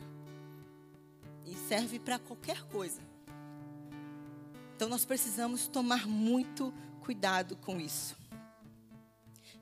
E 1.44 1.54
serve 1.54 1.98
para 1.98 2.18
qualquer 2.18 2.62
coisa. 2.64 3.00
Então 4.74 4.88
nós 4.88 5.04
precisamos 5.04 5.68
tomar 5.68 6.06
muito 6.06 6.72
cuidado 7.02 7.56
com 7.56 7.80
isso. 7.80 8.16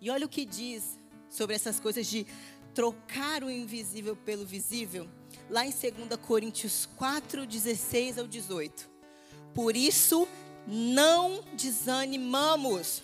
E 0.00 0.10
olha 0.10 0.26
o 0.26 0.28
que 0.28 0.44
diz 0.44 0.98
sobre 1.28 1.56
essas 1.56 1.80
coisas 1.80 2.06
de 2.06 2.26
trocar 2.74 3.42
o 3.42 3.50
invisível 3.50 4.14
pelo 4.14 4.46
visível, 4.46 5.08
lá 5.50 5.66
em 5.66 5.70
2 5.70 6.20
Coríntios 6.20 6.86
4, 6.96 7.44
16 7.44 8.18
ao 8.18 8.28
18. 8.28 8.97
Por 9.54 9.76
isso, 9.76 10.26
não 10.66 11.40
desanimamos. 11.54 13.02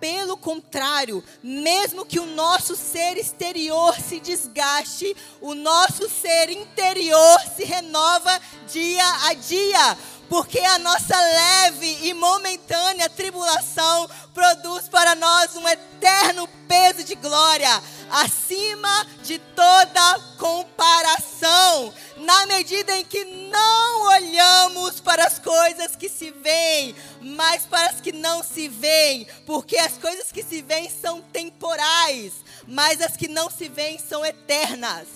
Pelo 0.00 0.36
contrário, 0.36 1.24
mesmo 1.42 2.04
que 2.04 2.18
o 2.18 2.26
nosso 2.26 2.76
ser 2.76 3.16
exterior 3.16 3.94
se 3.94 4.20
desgaste, 4.20 5.16
o 5.40 5.54
nosso 5.54 6.10
ser 6.10 6.50
interior 6.50 7.40
se 7.56 7.64
renova 7.64 8.38
dia 8.66 9.04
a 9.28 9.34
dia 9.34 9.96
porque 10.28 10.58
a 10.58 10.78
nossa 10.78 11.16
leve 11.16 11.98
e 12.02 12.14
momentânea 12.14 13.08
tribulação 13.08 14.08
produz 14.32 14.88
para 14.88 15.14
nós 15.14 15.54
um 15.54 15.68
eterno 15.68 16.48
peso 16.66 17.04
de 17.04 17.14
glória, 17.14 17.82
acima 18.14 19.04
de 19.24 19.40
toda 19.40 20.20
comparação, 20.38 21.92
na 22.18 22.46
medida 22.46 22.96
em 22.96 23.04
que 23.04 23.24
não 23.24 24.06
olhamos 24.06 25.00
para 25.00 25.26
as 25.26 25.40
coisas 25.40 25.96
que 25.96 26.08
se 26.08 26.30
veem, 26.30 26.94
mas 27.20 27.66
para 27.66 27.90
as 27.90 28.00
que 28.00 28.12
não 28.12 28.44
se 28.44 28.68
veem, 28.68 29.26
porque 29.44 29.76
as 29.76 29.98
coisas 29.98 30.30
que 30.30 30.44
se 30.44 30.62
veem 30.62 30.88
são 30.88 31.20
temporais, 31.20 32.34
mas 32.68 33.02
as 33.02 33.16
que 33.16 33.26
não 33.26 33.50
se 33.50 33.68
veem 33.68 33.98
são 33.98 34.24
eternas. 34.24 35.08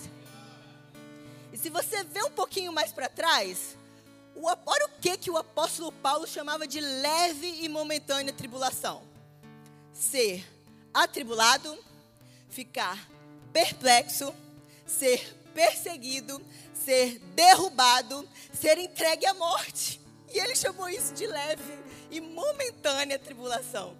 E 1.53 1.57
se 1.57 1.71
você 1.71 2.03
vê 2.03 2.25
um 2.25 2.33
pouquinho 2.33 2.73
mais 2.73 2.91
para 2.91 3.09
trás, 3.09 3.77
o, 4.35 4.49
olha 4.67 4.87
o 4.87 5.01
que, 5.01 5.17
que 5.17 5.31
o 5.31 5.37
apóstolo 5.37 5.93
Paulo 5.93 6.27
chamava 6.27 6.67
de 6.67 6.81
leve 6.81 7.61
e 7.63 7.69
momentânea 7.69 8.33
tribulação: 8.33 9.03
ser 9.93 10.45
atribulado, 10.93 11.79
ficar 12.59 13.09
perplexo, 13.53 14.35
ser 14.85 15.33
perseguido, 15.55 16.45
ser 16.75 17.21
derrubado, 17.37 18.29
ser 18.53 18.79
entregue 18.79 19.27
à 19.27 19.35
morte. 19.35 20.01
E 20.35 20.41
ele 20.41 20.57
chamou 20.57 20.89
isso 20.89 21.15
de 21.15 21.25
leve 21.25 21.79
e 22.11 22.21
momentânea 22.21 23.17
tribulação. 23.17 23.97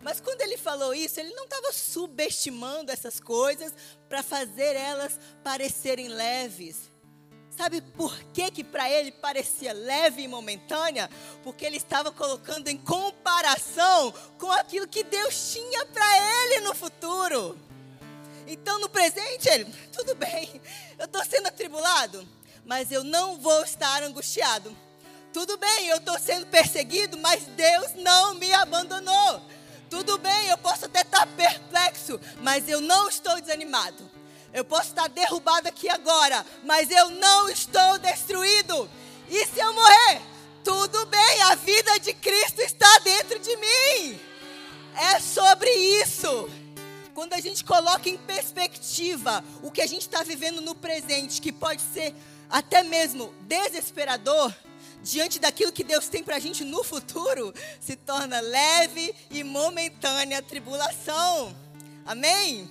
Mas 0.00 0.20
quando 0.20 0.40
ele 0.40 0.56
falou 0.56 0.92
isso, 0.92 1.20
ele 1.20 1.32
não 1.36 1.44
estava 1.44 1.72
subestimando 1.72 2.90
essas 2.90 3.20
coisas 3.20 3.72
para 4.08 4.24
fazer 4.24 4.74
elas 4.74 5.16
parecerem 5.44 6.08
leves. 6.08 6.90
Sabe 7.56 7.80
por 7.80 8.12
que 8.32 8.50
que 8.50 8.64
para 8.64 8.90
ele 8.90 9.12
parecia 9.12 9.72
leve 9.72 10.22
e 10.22 10.28
momentânea? 10.28 11.08
Porque 11.44 11.64
ele 11.64 11.76
estava 11.76 12.10
colocando 12.10 12.66
em 12.66 12.76
comparação 12.76 14.12
com 14.36 14.50
aquilo 14.50 14.88
que 14.88 15.04
Deus 15.04 15.52
tinha 15.52 15.86
para 15.86 16.42
ele 16.42 16.60
no 16.64 16.74
futuro. 16.74 17.56
Então 18.46 18.78
no 18.78 18.88
presente 18.88 19.48
ele, 19.48 19.64
tudo 19.92 20.14
bem, 20.14 20.60
eu 20.98 21.06
estou 21.06 21.24
sendo 21.24 21.46
atribulado, 21.46 22.26
mas 22.64 22.92
eu 22.92 23.02
não 23.02 23.38
vou 23.38 23.62
estar 23.64 24.02
angustiado. 24.02 24.76
Tudo 25.32 25.56
bem, 25.56 25.88
eu 25.88 25.96
estou 25.96 26.18
sendo 26.18 26.46
perseguido, 26.46 27.18
mas 27.18 27.44
Deus 27.44 27.94
não 27.96 28.34
me 28.34 28.52
abandonou. 28.52 29.42
Tudo 29.90 30.18
bem, 30.18 30.48
eu 30.48 30.58
posso 30.58 30.84
até 30.84 31.00
estar 31.00 31.26
perplexo, 31.26 32.20
mas 32.40 32.68
eu 32.68 32.80
não 32.80 33.08
estou 33.08 33.40
desanimado. 33.40 34.10
Eu 34.52 34.64
posso 34.64 34.90
estar 34.90 35.08
derrubado 35.08 35.68
aqui 35.68 35.88
agora, 35.88 36.46
mas 36.62 36.90
eu 36.90 37.10
não 37.10 37.48
estou 37.48 37.98
destruído. 37.98 38.88
E 39.28 39.44
se 39.46 39.58
eu 39.58 39.72
morrer? 39.72 40.22
Tudo 40.62 41.04
bem, 41.06 41.42
a 41.42 41.56
vida 41.56 41.98
de 41.98 42.14
Cristo 42.14 42.60
está 42.60 42.98
dentro 43.00 43.38
de 43.40 43.56
mim. 43.56 44.20
É 44.96 45.18
sobre 45.18 45.68
isso. 45.70 46.48
Quando 47.14 47.32
a 47.32 47.40
gente 47.40 47.62
coloca 47.64 48.08
em 48.08 48.18
perspectiva 48.18 49.44
o 49.62 49.70
que 49.70 49.80
a 49.80 49.86
gente 49.86 50.02
está 50.02 50.24
vivendo 50.24 50.60
no 50.60 50.74
presente, 50.74 51.40
que 51.40 51.52
pode 51.52 51.80
ser 51.80 52.12
até 52.50 52.82
mesmo 52.82 53.32
desesperador, 53.42 54.52
diante 55.00 55.38
daquilo 55.38 55.70
que 55.70 55.84
Deus 55.84 56.08
tem 56.08 56.24
para 56.24 56.36
a 56.36 56.40
gente 56.40 56.64
no 56.64 56.82
futuro, 56.82 57.54
se 57.78 57.94
torna 57.94 58.40
leve 58.40 59.14
e 59.30 59.44
momentânea 59.44 60.42
tribulação. 60.42 61.54
Amém? 62.04 62.68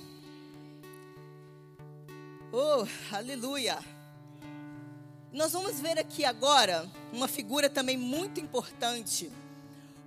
Oh, 2.51 2.85
aleluia. 3.15 3.79
Nós 5.31 5.53
vamos 5.53 5.79
ver 5.79 5.97
aqui 5.97 6.25
agora 6.25 6.87
uma 7.11 7.27
figura 7.27 7.69
também 7.69 7.97
muito 7.97 8.39
importante. 8.41 9.31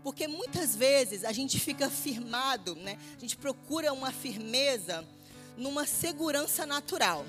Porque 0.06 0.28
muitas 0.28 0.76
vezes 0.76 1.24
a 1.24 1.32
gente 1.32 1.58
fica 1.58 1.90
firmado, 1.90 2.76
né? 2.76 2.96
A 3.16 3.20
gente 3.20 3.36
procura 3.36 3.92
uma 3.92 4.12
firmeza 4.12 5.04
numa 5.56 5.84
segurança 5.84 6.64
natural. 6.64 7.26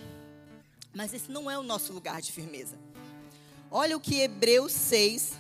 Mas 0.94 1.12
esse 1.12 1.32
não 1.32 1.50
é 1.50 1.58
o 1.58 1.64
nosso 1.64 1.92
lugar 1.92 2.22
de 2.22 2.32
firmeza. 2.32 2.78
Olha 3.72 3.98
o 3.98 4.00
que 4.00 4.20
Hebreus 4.20 4.74
6, 4.74 5.32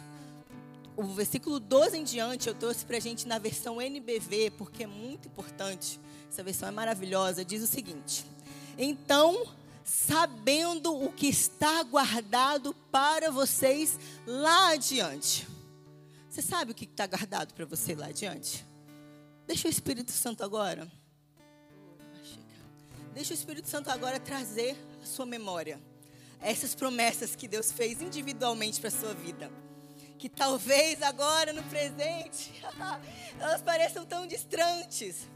o 0.96 1.03
versículo 1.03 1.60
12 1.60 2.00
em 2.00 2.03
diante, 2.03 2.48
eu 2.48 2.56
trouxe 2.56 2.84
para 2.84 2.98
a 2.98 3.00
gente 3.00 3.27
na 3.27 3.38
versão 3.38 3.79
NBV, 3.79 4.53
porque 4.58 4.86
é 4.86 4.88
muito 4.88 5.27
importante. 5.27 6.00
Essa 6.32 6.41
versão 6.41 6.67
é 6.67 6.72
maravilhosa. 6.72 7.46
Diz 7.46 7.62
o 7.62 7.67
seguinte: 7.67 8.25
Então 8.79 9.46
sabendo 9.86 10.91
o 10.91 11.12
que 11.12 11.27
está 11.27 11.84
guardado 11.84 12.74
para 12.91 13.29
vocês 13.29 14.00
lá 14.25 14.72
adiante. 14.72 15.56
Você 16.38 16.44
sabe 16.44 16.72
o 16.72 16.75
que 16.75 16.86
está 16.86 17.08
guardado 17.08 17.51
para 17.56 17.65
você 17.65 17.96
lá 17.96 18.06
adiante? 18.10 18.63
Deixa 19.48 19.67
o 19.67 19.72
Espírito 19.72 20.12
Santo 20.12 20.44
agora. 20.44 20.88
Deixa 23.12 23.34
o 23.34 23.36
Espírito 23.36 23.67
Santo 23.67 23.89
agora 23.89 24.20
trazer 24.20 24.77
a 25.01 25.06
sua 25.08 25.25
memória. 25.25 25.82
Essas 26.39 26.75
promessas 26.75 27.36
que 27.36 27.48
Deus 27.48 27.72
fez 27.72 28.03
individualmente 28.03 28.79
para 28.79 28.89
a 28.89 28.91
sua 28.91 29.15
vida. 29.15 29.51
Que 30.20 30.29
talvez 30.29 31.01
agora 31.01 31.51
no 31.51 31.63
presente 31.63 32.53
elas 33.41 33.63
pareçam 33.63 34.06
tão 34.06 34.27
distantes. 34.27 35.27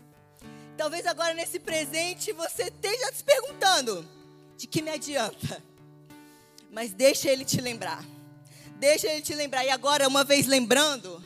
Talvez 0.78 1.08
agora 1.08 1.34
nesse 1.34 1.60
presente 1.60 2.32
você 2.32 2.66
esteja 2.66 3.12
se 3.12 3.24
perguntando: 3.24 4.08
de 4.56 4.68
que 4.68 4.84
me 4.84 4.92
adianta? 4.92 5.64
Mas 6.70 6.94
deixa 6.94 7.28
ele 7.28 7.44
te 7.44 7.60
lembrar. 7.60 8.06
Deixa 8.82 9.06
ele 9.06 9.22
te 9.22 9.36
lembrar. 9.36 9.64
E 9.64 9.70
agora, 9.70 10.08
uma 10.08 10.24
vez 10.24 10.48
lembrando, 10.48 11.24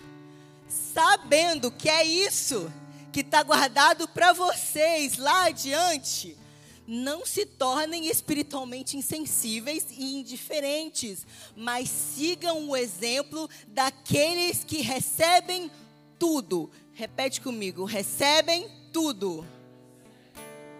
sabendo 0.68 1.72
que 1.72 1.88
é 1.88 2.04
isso 2.04 2.70
que 3.14 3.22
está 3.22 3.42
guardado 3.42 4.10
para 4.10 4.34
vocês 4.34 5.18
lá 5.18 5.46
adiante, 5.46 6.38
não 6.86 7.26
se 7.26 7.46
tornem 7.46 8.08
espiritualmente 8.08 8.98
insensíveis 8.98 9.86
e 9.90 10.18
indiferentes, 10.18 11.26
mas 11.56 11.90
sigam 11.90 12.68
o 12.68 12.76
exemplo 12.76 13.50
daqueles 13.70 14.66
que 14.66 14.82
recebem 14.82 15.72
tudo. 16.20 16.70
Repete 16.92 17.40
comigo: 17.40 17.86
recebem 17.86 18.70
tudo. 18.92 19.48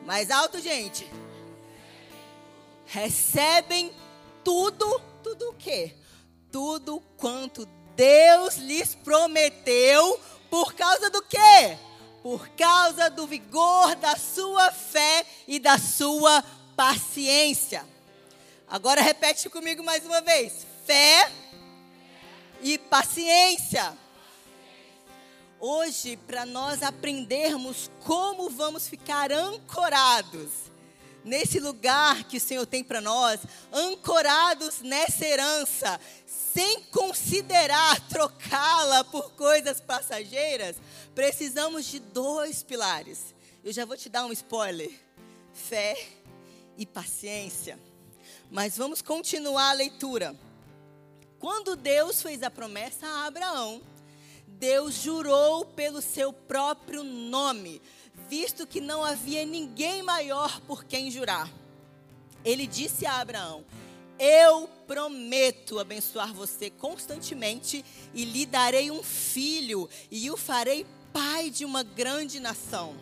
Mais 0.06 0.30
alto, 0.30 0.60
gente 0.60 1.08
recebem 2.86 3.92
tudo, 4.44 5.02
tudo 5.24 5.50
o 5.50 5.54
quê? 5.54 5.96
Tudo 6.56 7.04
quanto 7.18 7.66
Deus 7.98 8.56
lhes 8.56 8.96
prometeu, 8.96 10.18
por 10.50 10.74
causa 10.74 11.10
do 11.10 11.22
quê? 11.22 11.78
Por 12.24 12.48
causa 12.52 13.10
do 13.10 13.28
vigor 13.28 13.94
da 13.96 14.16
sua 14.16 14.72
fé 14.72 15.26
e 15.50 15.60
da 15.60 15.78
sua 15.78 16.42
paciência. 16.74 17.86
Agora 18.70 19.02
repete 19.02 19.50
comigo 19.50 19.84
mais 19.84 20.06
uma 20.06 20.22
vez: 20.22 20.66
fé 20.86 21.30
e 22.62 22.78
paciência. 22.78 23.94
Hoje, 25.60 26.16
para 26.16 26.46
nós 26.46 26.82
aprendermos 26.82 27.92
como 28.06 28.50
vamos 28.50 28.88
ficar 28.88 29.30
ancorados 29.30 30.65
nesse 31.26 31.60
lugar 31.60 32.24
que 32.26 32.38
o 32.38 32.42
Senhor 32.42 32.66
tem 32.68 32.84
para 32.84 33.02
nós, 33.02 33.42
ancorados 33.74 34.82
nessa 34.82 35.26
herança, 35.26 36.00
sem 36.26 36.84
considerar 36.84 38.00
trocá-la 38.08 39.04
por 39.04 39.32
coisas 39.32 39.82
passageiras, 39.82 40.78
precisamos 41.16 41.86
de 41.86 42.00
dois 42.00 42.62
pilares. 42.62 43.34
Eu 43.64 43.74
já 43.74 43.84
vou 43.84 43.98
te 43.98 44.08
dar 44.08 44.26
um 44.26 44.32
spoiler: 44.32 44.92
fé 45.52 45.98
e 46.78 46.86
paciência. 46.86 47.80
Mas 48.52 48.78
vamos 48.78 49.02
continuar 49.02 49.72
a 49.72 49.74
leitura. 49.74 50.36
Quando 51.40 51.76
Deus 51.76 52.22
fez 52.22 52.44
a 52.44 52.52
promessa 52.52 53.08
a 53.08 53.26
Abraão, 53.26 53.82
Deus 54.48 54.96
jurou 54.96 55.66
pelo 55.66 56.02
seu 56.02 56.32
próprio 56.32 57.04
nome 57.04 57.82
visto 58.30 58.66
que 58.66 58.82
não 58.82 59.04
havia 59.04 59.46
ninguém 59.46 60.02
maior 60.02 60.60
por 60.62 60.84
quem 60.84 61.12
jurar. 61.12 61.52
Ele 62.44 62.68
disse 62.68 63.06
a 63.06 63.20
Abraão: 63.20 63.66
Eu 64.20 64.70
prometo 64.88 65.80
abençoar 65.80 66.34
você 66.34 66.70
constantemente 66.70 67.84
e 68.14 68.26
lhe 68.26 68.46
darei 68.46 68.92
um 68.92 69.04
filho 69.04 69.90
e 70.12 70.30
o 70.30 70.38
farei 70.38 70.86
pai 71.12 71.50
de 71.50 71.66
uma 71.66 71.84
grande 71.84 72.40
nação. 72.40 72.96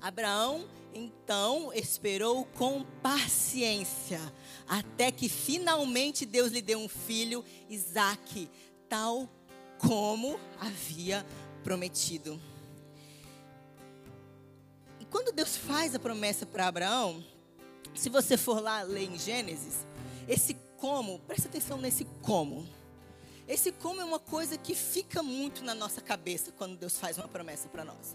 Abraão 0.00 0.66
então 0.94 1.72
esperou 1.74 2.44
com 2.44 2.84
paciência 3.02 4.20
até 4.66 5.10
que 5.10 5.28
finalmente 5.28 6.24
Deus 6.24 6.52
lhe 6.52 6.62
deu 6.62 6.78
um 6.78 6.88
filho, 6.88 7.44
Isaque, 7.68 8.48
tal 8.88 9.28
como 9.78 10.40
havia 10.58 11.26
prometido 11.62 12.40
quando 15.16 15.32
Deus 15.32 15.56
faz 15.56 15.94
a 15.94 15.98
promessa 15.98 16.44
para 16.44 16.66
Abraão, 16.66 17.24
se 17.94 18.10
você 18.10 18.36
for 18.36 18.60
lá 18.60 18.82
ler 18.82 19.04
em 19.04 19.18
Gênesis, 19.18 19.86
esse 20.28 20.52
como, 20.76 21.18
presta 21.20 21.48
atenção 21.48 21.78
nesse 21.78 22.04
como. 22.20 22.68
Esse 23.48 23.72
como 23.72 23.98
é 23.98 24.04
uma 24.04 24.18
coisa 24.18 24.58
que 24.58 24.74
fica 24.74 25.22
muito 25.22 25.64
na 25.64 25.74
nossa 25.74 26.02
cabeça 26.02 26.52
quando 26.52 26.76
Deus 26.76 26.98
faz 26.98 27.16
uma 27.16 27.26
promessa 27.26 27.66
para 27.66 27.82
nós. 27.82 28.14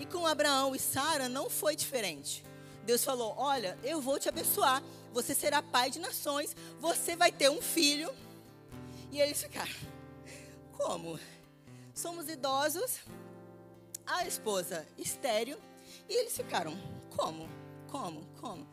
E 0.00 0.04
com 0.04 0.26
Abraão 0.26 0.74
e 0.74 0.80
Sara 0.80 1.28
não 1.28 1.48
foi 1.48 1.76
diferente. 1.76 2.44
Deus 2.84 3.04
falou: 3.04 3.32
Olha, 3.36 3.78
eu 3.84 4.00
vou 4.00 4.18
te 4.18 4.28
abençoar, 4.28 4.82
você 5.12 5.32
será 5.32 5.62
pai 5.62 5.92
de 5.92 6.00
nações, 6.00 6.56
você 6.80 7.14
vai 7.14 7.30
ter 7.30 7.48
um 7.52 7.62
filho. 7.62 8.12
E 9.12 9.20
eles 9.20 9.40
ficaram: 9.40 9.70
Como? 10.76 11.20
Somos 11.94 12.28
idosos, 12.28 12.98
a 14.04 14.26
esposa 14.26 14.84
estéreo, 14.98 15.56
e 16.08 16.14
eles 16.14 16.36
ficaram: 16.36 16.76
Como? 17.16 17.48
Como? 17.88 18.26
Como? 18.40 18.66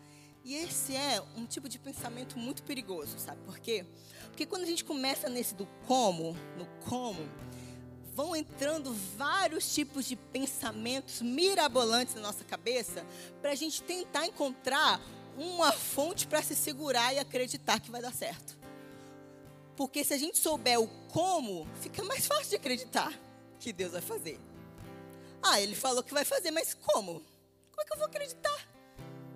E 0.43 0.55
esse 0.55 0.95
é 0.95 1.23
um 1.37 1.45
tipo 1.45 1.69
de 1.69 1.79
pensamento 1.79 2.37
muito 2.37 2.63
perigoso, 2.63 3.17
sabe 3.17 3.41
por 3.45 3.59
quê? 3.59 3.85
Porque 4.25 4.45
quando 4.45 4.63
a 4.63 4.67
gente 4.67 4.83
começa 4.83 5.29
nesse 5.29 5.55
do 5.55 5.65
como, 5.87 6.35
no 6.57 6.65
como, 6.81 7.29
vão 8.13 8.35
entrando 8.35 8.93
vários 9.15 9.73
tipos 9.73 10.05
de 10.05 10.15
pensamentos 10.17 11.21
mirabolantes 11.21 12.15
na 12.15 12.21
nossa 12.21 12.43
cabeça 12.43 13.05
para 13.41 13.51
a 13.51 13.55
gente 13.55 13.81
tentar 13.83 14.25
encontrar 14.25 14.99
uma 15.37 15.71
fonte 15.71 16.27
para 16.27 16.41
se 16.41 16.55
segurar 16.55 17.13
e 17.13 17.19
acreditar 17.19 17.79
que 17.79 17.89
vai 17.89 18.01
dar 18.01 18.13
certo. 18.13 18.57
Porque 19.75 20.03
se 20.03 20.13
a 20.13 20.17
gente 20.17 20.37
souber 20.37 20.79
o 20.79 20.87
como, 21.07 21.67
fica 21.81 22.03
mais 22.03 22.27
fácil 22.27 22.49
de 22.49 22.55
acreditar 22.57 23.11
que 23.59 23.73
Deus 23.73 23.93
vai 23.93 24.01
fazer. 24.01 24.39
Ah, 25.43 25.59
ele 25.59 25.75
falou 25.75 26.01
que 26.01 26.13
vai 26.13 26.23
fazer, 26.23 26.51
mas 26.51 26.73
como? 26.73 27.21
Como 27.71 27.81
é 27.81 27.85
que 27.85 27.93
eu 27.93 27.97
vou 27.97 28.07
acreditar? 28.07 28.67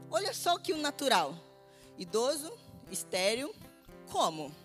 Olha 0.10 0.34
só 0.34 0.58
que 0.58 0.72
o 0.72 0.78
natural. 0.78 1.38
Idoso, 1.98 2.52
estéreo, 2.90 3.54
como? 4.10 4.56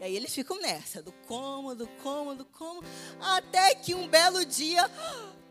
E 0.00 0.04
aí 0.04 0.16
eles 0.16 0.34
ficam 0.34 0.60
nessa, 0.60 1.00
do 1.00 1.12
como, 1.28 1.74
do 1.74 1.86
como, 2.02 2.34
do 2.34 2.44
como, 2.44 2.82
até 3.20 3.74
que 3.76 3.94
um 3.94 4.08
belo 4.08 4.44
dia, 4.44 4.90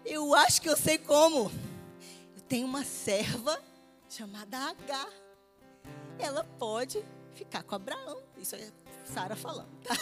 eu 0.06 0.36
acho 0.36 0.62
que 0.62 0.68
eu 0.68 0.76
sei 0.76 0.98
como. 0.98 1.50
Eu 2.36 2.42
tenho 2.42 2.68
uma 2.68 2.84
serva 2.84 3.58
chamada 4.10 4.58
H. 4.58 5.08
Ela 6.20 6.44
pode 6.60 7.04
ficar 7.34 7.64
com 7.64 7.76
Abraão. 7.76 8.22
Isso 8.38 8.56
é 8.56 8.70
Sara 9.06 9.36
falando, 9.36 9.72
tá? 9.84 9.96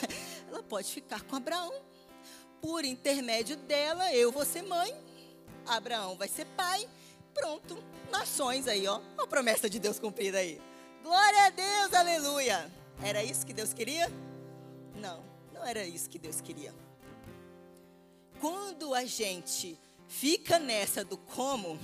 Ela 0.49 0.63
pode 0.63 0.91
ficar 0.91 1.21
com 1.21 1.35
Abraão. 1.35 1.73
Por 2.59 2.83
intermédio 2.83 3.55
dela, 3.55 4.13
eu 4.13 4.31
vou 4.31 4.45
ser 4.45 4.63
mãe. 4.63 5.10
Abraão 5.65 6.15
vai 6.15 6.27
ser 6.27 6.45
pai. 6.57 6.87
Pronto, 7.33 7.81
nações 8.11 8.67
aí, 8.67 8.87
ó. 8.87 8.99
A 9.17 9.25
promessa 9.25 9.69
de 9.69 9.79
Deus 9.79 9.99
cumprida 9.99 10.37
aí. 10.37 10.61
Glória 11.01 11.45
a 11.45 11.49
Deus, 11.49 11.93
aleluia. 11.93 12.71
Era 13.03 13.23
isso 13.23 13.45
que 13.45 13.53
Deus 13.53 13.73
queria? 13.73 14.11
Não, 14.95 15.23
não 15.53 15.65
era 15.65 15.83
isso 15.85 16.09
que 16.09 16.19
Deus 16.19 16.41
queria. 16.41 16.73
Quando 18.39 18.93
a 18.93 19.05
gente 19.05 19.79
fica 20.07 20.59
nessa 20.59 21.03
do 21.03 21.17
como, 21.17 21.79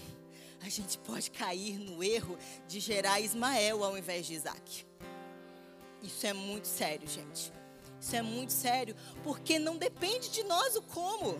a 0.61 0.69
gente 0.69 0.97
pode 0.99 1.31
cair 1.31 1.79
no 1.79 2.03
erro 2.03 2.37
de 2.67 2.79
gerar 2.79 3.19
Ismael 3.19 3.83
ao 3.83 3.97
invés 3.97 4.25
de 4.25 4.33
Isaac. 4.33 4.85
Isso 6.01 6.27
é 6.27 6.33
muito 6.33 6.67
sério, 6.67 7.07
gente. 7.07 7.51
Isso 7.99 8.15
é 8.15 8.21
muito 8.21 8.53
sério, 8.53 8.95
porque 9.23 9.57
não 9.57 9.77
depende 9.77 10.29
de 10.29 10.43
nós 10.43 10.75
o 10.75 10.81
como, 10.81 11.39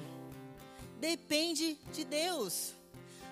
depende 1.00 1.78
de 1.94 2.04
Deus. 2.04 2.74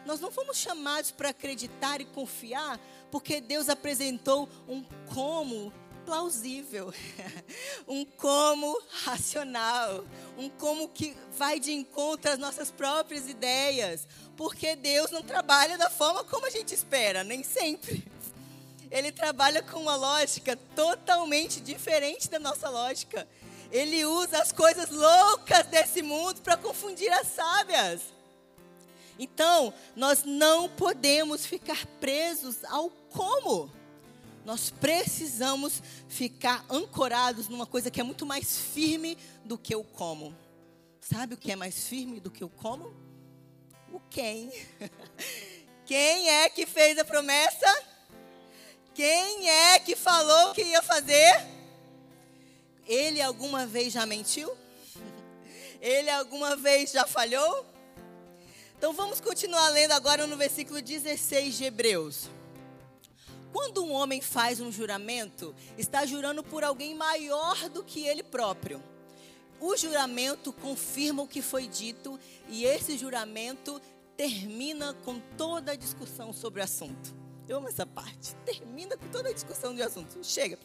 Nós 0.06 0.20
não 0.20 0.32
fomos 0.32 0.58
chamados 0.58 1.12
para 1.12 1.30
acreditar 1.30 2.00
e 2.00 2.06
confiar, 2.06 2.80
porque 3.12 3.42
Deus 3.42 3.70
apresentou 3.70 4.48
um 4.68 4.84
como 5.14 5.74
plausível, 6.06 6.94
um 7.88 8.06
como 8.06 8.80
racional, 9.04 10.06
um 10.38 10.48
como 10.50 10.88
que 10.88 11.18
vai 11.36 11.60
de 11.60 11.72
encontro 11.72 12.32
às 12.32 12.38
nossas 12.38 12.70
próprias 12.70 13.28
ideias, 13.28 14.08
porque 14.38 14.76
Deus 14.76 15.10
não 15.10 15.24
trabalha 15.24 15.78
da 15.78 15.90
forma 15.90 16.24
como 16.24 16.46
a 16.46 16.52
gente 16.52 16.76
espera, 16.76 17.24
nem 17.24 17.44
sempre. 17.44 18.06
Ele 18.92 19.12
trabalha 19.12 19.64
com 19.64 19.80
uma 19.80 19.96
lógica 19.96 20.56
totalmente 20.76 21.60
diferente 21.60 22.30
da 22.30 22.40
nossa 22.40 22.70
lógica. 22.70 23.28
Ele 23.76 24.06
usa 24.06 24.42
as 24.42 24.54
coisas 24.54 24.90
loucas 24.90 25.66
desse 25.66 26.02
mundo 26.02 26.40
para 26.40 26.56
confundir 26.56 27.12
as 27.12 27.28
sábias. 27.28 28.04
Então, 29.20 29.74
nós 29.98 30.24
não 30.24 30.70
podemos 30.70 31.46
ficar 31.46 31.86
presos 32.00 32.64
ao 32.64 32.90
como. 32.90 33.70
Nós 34.46 34.70
precisamos 34.70 35.84
ficar 36.08 36.66
ancorados 36.70 37.50
numa 37.50 37.66
coisa 37.66 37.92
que 37.92 38.00
é 38.00 38.04
muito 38.04 38.26
mais 38.26 38.58
firme 38.58 39.18
do 39.44 39.58
que 39.58 39.76
o 39.76 39.84
como. 39.84 40.34
Sabe 41.02 41.34
o 41.34 41.38
que 41.38 41.52
é 41.52 41.58
mais 41.58 41.86
firme 41.86 42.22
do 42.22 42.32
que 42.32 42.46
o 42.46 42.50
como? 42.50 42.96
O 43.92 44.00
quem. 44.10 44.54
Quem 45.86 46.30
é 46.30 46.50
que 46.50 46.66
fez 46.66 46.98
a 46.98 47.04
promessa? 47.06 47.84
Quem 48.94 49.50
é 49.50 49.80
que 49.80 49.98
falou 49.98 50.54
que 50.54 50.64
ia 50.64 50.82
fazer? 50.82 51.56
Ele 52.88 53.22
alguma 53.22 53.66
vez 53.66 53.94
já 53.94 54.06
mentiu? 54.06 54.52
Ele 55.82 56.10
alguma 56.10 56.56
vez 56.56 56.92
já 56.92 57.06
falhou? 57.06 57.66
Então 58.78 58.94
vamos 58.94 59.20
continuar 59.20 59.70
lendo 59.70 59.94
agora 59.94 60.28
no 60.28 60.38
versículo 60.38 60.82
16 60.82 61.58
de 61.58 61.64
Hebreus. 61.64 62.30
Quando 63.52 63.84
um 63.84 63.94
homem 63.94 64.20
faz 64.20 64.60
um 64.60 64.72
juramento, 64.72 65.56
está 65.78 66.06
jurando 66.06 66.44
por 66.44 66.64
alguém 66.64 66.94
maior 66.94 67.70
do 67.70 67.84
que 67.84 68.06
ele 68.06 68.22
próprio. 68.22 68.84
O 69.62 69.78
juramento 69.78 70.52
confirma 70.52 71.24
o 71.24 71.28
que 71.28 71.42
foi 71.42 71.68
dito 71.68 72.20
e 72.50 72.66
esse 72.66 72.98
juramento 72.98 73.82
termina 74.18 74.94
com 75.06 75.20
toda 75.38 75.72
a 75.72 75.76
discussão 75.76 76.34
sobre 76.34 76.60
o 76.60 76.64
assunto. 76.64 77.16
Eu 77.48 77.58
amo 77.58 77.70
essa 77.70 77.86
parte. 77.86 78.36
Termina 78.46 78.98
com 78.98 79.08
toda 79.08 79.30
a 79.30 79.34
discussão 79.34 79.74
do 79.74 79.82
assunto. 79.82 80.22
Chega. 80.22 80.60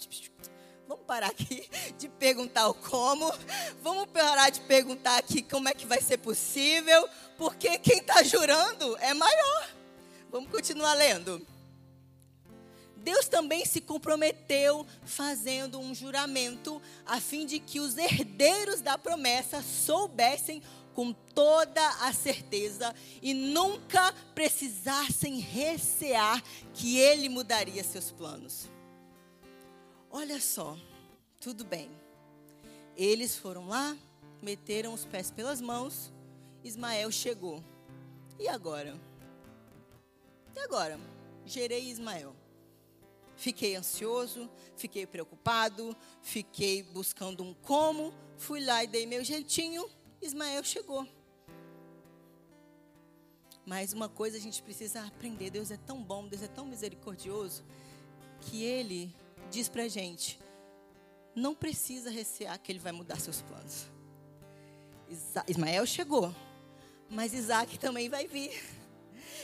Vamos 0.90 1.06
parar 1.06 1.28
aqui 1.28 1.70
de 1.96 2.08
perguntar 2.08 2.66
o 2.66 2.74
como. 2.74 3.32
Vamos 3.80 4.06
parar 4.06 4.50
de 4.50 4.60
perguntar 4.62 5.18
aqui 5.18 5.40
como 5.40 5.68
é 5.68 5.72
que 5.72 5.86
vai 5.86 6.00
ser 6.00 6.18
possível. 6.18 7.08
Porque 7.38 7.78
quem 7.78 7.98
está 7.98 8.24
jurando 8.24 8.96
é 8.96 9.14
maior. 9.14 9.70
Vamos 10.32 10.50
continuar 10.50 10.94
lendo. 10.94 11.46
Deus 12.96 13.28
também 13.28 13.64
se 13.64 13.80
comprometeu 13.80 14.84
fazendo 15.04 15.78
um 15.78 15.94
juramento 15.94 16.82
a 17.06 17.20
fim 17.20 17.46
de 17.46 17.60
que 17.60 17.78
os 17.78 17.96
herdeiros 17.96 18.80
da 18.80 18.98
promessa 18.98 19.62
soubessem 19.62 20.60
com 20.92 21.12
toda 21.12 21.88
a 22.00 22.12
certeza 22.12 22.92
e 23.22 23.32
nunca 23.32 24.12
precisassem 24.34 25.38
recear 25.38 26.42
que 26.74 26.98
ele 26.98 27.28
mudaria 27.28 27.84
seus 27.84 28.10
planos. 28.10 28.68
Olha 30.12 30.40
só, 30.40 30.76
tudo 31.38 31.64
bem. 31.64 31.88
Eles 32.96 33.36
foram 33.36 33.68
lá, 33.68 33.96
meteram 34.42 34.92
os 34.92 35.04
pés 35.04 35.30
pelas 35.30 35.60
mãos, 35.60 36.12
Ismael 36.64 37.12
chegou. 37.12 37.62
E 38.36 38.48
agora? 38.48 38.98
E 40.54 40.58
agora? 40.58 40.98
Gerei 41.46 41.88
Ismael. 41.88 42.34
Fiquei 43.36 43.76
ansioso, 43.76 44.50
fiquei 44.76 45.06
preocupado, 45.06 45.96
fiquei 46.20 46.82
buscando 46.82 47.44
um 47.44 47.54
como, 47.54 48.12
fui 48.36 48.64
lá 48.64 48.82
e 48.82 48.88
dei 48.88 49.06
meu 49.06 49.22
jeitinho, 49.22 49.88
Ismael 50.20 50.64
chegou. 50.64 51.06
Mas 53.64 53.92
uma 53.92 54.08
coisa 54.08 54.36
a 54.36 54.40
gente 54.40 54.60
precisa 54.62 55.04
aprender: 55.06 55.50
Deus 55.50 55.70
é 55.70 55.76
tão 55.76 56.02
bom, 56.02 56.26
Deus 56.26 56.42
é 56.42 56.48
tão 56.48 56.66
misericordioso, 56.66 57.64
que 58.40 58.64
Ele 58.64 59.14
diz 59.50 59.68
para 59.68 59.88
gente: 59.88 60.38
não 61.34 61.54
precisa 61.54 62.10
recear 62.10 62.58
que 62.58 62.72
Ele 62.72 62.78
vai 62.78 62.92
mudar 62.92 63.20
seus 63.20 63.42
planos. 63.42 63.86
Ismael 65.48 65.84
chegou, 65.86 66.34
mas 67.08 67.34
Isaac 67.34 67.78
também 67.78 68.08
vai 68.08 68.26
vir. 68.26 68.52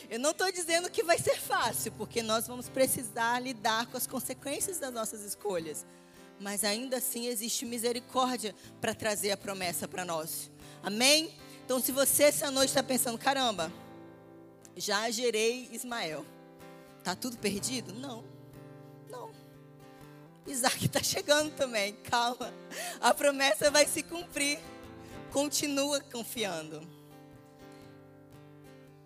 Eu 0.08 0.20
não 0.20 0.30
estou 0.30 0.50
dizendo 0.52 0.88
que 0.88 1.02
vai 1.02 1.18
ser 1.18 1.36
fácil, 1.36 1.90
porque 1.92 2.22
nós 2.22 2.46
vamos 2.46 2.68
precisar 2.68 3.40
lidar 3.40 3.86
com 3.86 3.96
as 3.96 4.06
consequências 4.06 4.78
das 4.78 4.92
nossas 4.92 5.22
escolhas. 5.22 5.84
Mas 6.38 6.62
ainda 6.62 6.98
assim 6.98 7.26
existe 7.26 7.64
misericórdia 7.64 8.54
para 8.80 8.94
trazer 8.94 9.32
a 9.32 9.36
promessa 9.36 9.88
para 9.88 10.04
nós. 10.04 10.50
Amém? 10.82 11.34
Então, 11.64 11.80
se 11.80 11.90
você 11.90 12.24
essa 12.24 12.50
noite 12.50 12.68
está 12.68 12.82
pensando, 12.82 13.18
caramba, 13.18 13.72
já 14.76 15.10
gerei 15.10 15.68
Ismael, 15.72 16.24
tá 17.02 17.16
tudo 17.16 17.38
perdido? 17.38 17.92
Não. 17.92 18.35
Isaac 20.46 20.86
está 20.86 21.02
chegando 21.02 21.50
também, 21.56 21.94
calma. 22.04 22.52
A 23.00 23.12
promessa 23.12 23.70
vai 23.70 23.86
se 23.86 24.02
cumprir. 24.02 24.58
Continua 25.32 26.00
confiando. 26.00 26.86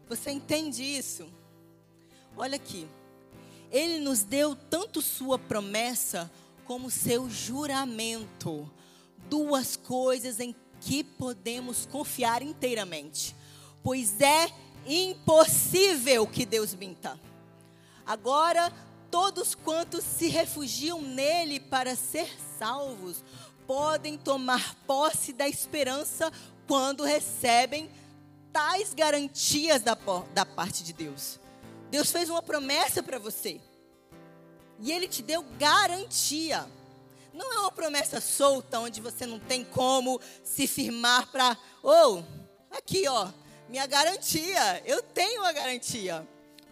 Você 0.09 0.31
entende 0.31 0.83
isso? 0.83 1.29
Olha 2.37 2.57
aqui. 2.57 2.89
Ele 3.71 3.99
nos 4.01 4.23
deu 4.23 4.55
tanto 4.55 5.01
sua 5.01 5.39
promessa 5.39 6.31
como 6.65 6.91
seu 6.91 7.29
juramento. 7.31 8.71
Duas 9.29 9.77
coisas 9.77 10.41
em 10.41 10.55
que 10.81 11.05
podemos 11.05 11.87
confiar 11.87 12.43
inteiramente. 12.43 13.35
Pois 13.83 14.21
é 14.21 14.51
impossível 14.87 16.27
que 16.27 16.45
Deus 16.45 16.75
minta. 16.75 17.19
Agora, 18.05 18.73
todos 19.11 19.55
quantos 19.55 20.05
se 20.05 20.29
refugiam 20.29 21.03
nele 21.03 21.61
para 21.61 21.97
ser 21.97 22.29
salvos 22.59 23.23
podem 23.67 24.19
tomar 24.19 24.75
posse 24.87 25.33
da 25.33 25.49
esperança 25.49 26.33
quando 26.67 27.05
recebem 27.05 27.91
tais 28.53 28.93
garantias 28.93 29.81
da, 29.83 29.97
da 30.35 30.45
parte 30.45 30.83
de 30.83 30.93
Deus. 30.93 31.39
Deus 31.91 32.11
fez 32.11 32.29
uma 32.29 32.43
promessa 32.43 33.03
para 33.03 33.19
você. 33.19 33.61
E 34.81 34.91
Ele 34.91 35.07
te 35.07 35.23
deu 35.23 35.45
garantia. 35.59 36.67
Não 37.33 37.53
é 37.53 37.59
uma 37.61 37.71
promessa 37.71 38.21
solta, 38.21 38.81
onde 38.81 39.01
você 39.01 39.25
não 39.25 39.39
tem 39.39 39.65
como 39.65 40.21
se 40.43 40.67
firmar 40.67 41.31
para. 41.31 41.57
Ou, 41.83 42.19
oh, 42.19 42.77
aqui, 42.77 43.07
ó, 43.07 43.29
minha 43.69 43.87
garantia. 43.87 44.83
Eu 44.85 45.03
tenho 45.03 45.45
a 45.45 45.53
garantia. 45.53 46.27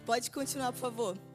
Pode 0.04 0.30
continuar, 0.30 0.72
por 0.72 0.80
favor. 0.80 1.27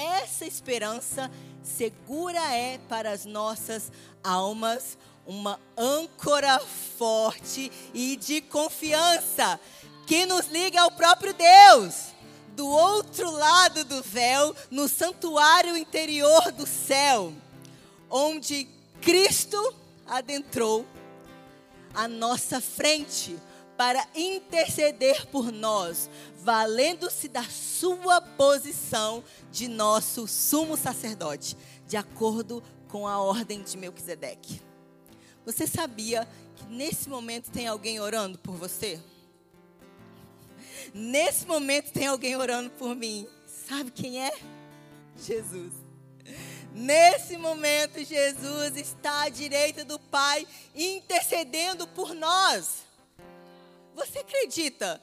Essa 0.00 0.46
esperança 0.46 1.30
segura 1.62 2.40
é 2.56 2.78
para 2.88 3.10
as 3.10 3.26
nossas 3.26 3.92
almas 4.24 4.96
uma 5.26 5.60
âncora 5.76 6.58
forte 6.96 7.70
e 7.92 8.16
de 8.16 8.40
confiança 8.40 9.60
que 10.06 10.24
nos 10.24 10.46
liga 10.46 10.80
ao 10.80 10.90
próprio 10.90 11.34
Deus. 11.34 12.14
Do 12.56 12.66
outro 12.66 13.30
lado 13.30 13.84
do 13.84 14.02
véu, 14.02 14.56
no 14.70 14.88
santuário 14.88 15.76
interior 15.76 16.50
do 16.50 16.66
céu, 16.66 17.30
onde 18.08 18.66
Cristo 19.02 19.74
adentrou 20.06 20.86
a 21.92 22.08
nossa 22.08 22.58
frente 22.58 23.38
para 23.80 24.06
interceder 24.14 25.24
por 25.28 25.50
nós, 25.50 26.10
valendo-se 26.42 27.28
da 27.28 27.44
sua 27.44 28.20
posição 28.20 29.24
de 29.50 29.68
nosso 29.68 30.28
sumo 30.28 30.76
sacerdote, 30.76 31.56
de 31.86 31.96
acordo 31.96 32.62
com 32.88 33.08
a 33.08 33.18
ordem 33.18 33.62
de 33.62 33.78
Melquisedeque. 33.78 34.60
Você 35.46 35.66
sabia 35.66 36.28
que 36.56 36.64
nesse 36.66 37.08
momento 37.08 37.50
tem 37.50 37.66
alguém 37.66 38.00
orando 38.00 38.38
por 38.40 38.54
você? 38.54 39.00
Nesse 40.92 41.46
momento 41.46 41.90
tem 41.90 42.06
alguém 42.06 42.36
orando 42.36 42.68
por 42.72 42.94
mim. 42.94 43.26
Sabe 43.66 43.90
quem 43.92 44.22
é? 44.22 44.30
Jesus. 45.16 45.72
Nesse 46.74 47.38
momento, 47.38 48.04
Jesus 48.04 48.76
está 48.76 49.22
à 49.22 49.28
direita 49.30 49.86
do 49.86 49.98
Pai, 49.98 50.46
intercedendo 50.74 51.86
por 51.86 52.14
nós. 52.14 52.89
Você 53.94 54.20
acredita 54.20 55.02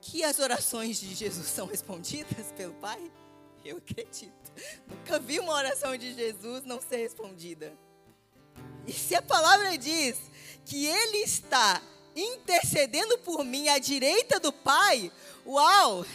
que 0.00 0.22
as 0.22 0.38
orações 0.38 1.00
de 1.00 1.14
Jesus 1.14 1.46
são 1.48 1.66
respondidas 1.66 2.52
pelo 2.56 2.74
Pai? 2.74 3.10
Eu 3.64 3.78
acredito. 3.78 4.52
Nunca 4.86 5.18
vi 5.18 5.40
uma 5.40 5.52
oração 5.52 5.96
de 5.96 6.14
Jesus 6.14 6.64
não 6.64 6.80
ser 6.80 6.98
respondida. 6.98 7.76
E 8.86 8.92
se 8.92 9.14
a 9.14 9.22
palavra 9.22 9.76
diz 9.76 10.16
que 10.64 10.86
Ele 10.86 11.18
está 11.18 11.82
intercedendo 12.14 13.18
por 13.18 13.44
mim 13.44 13.68
à 13.68 13.78
direita 13.78 14.38
do 14.38 14.52
Pai, 14.52 15.10
uau! 15.44 16.06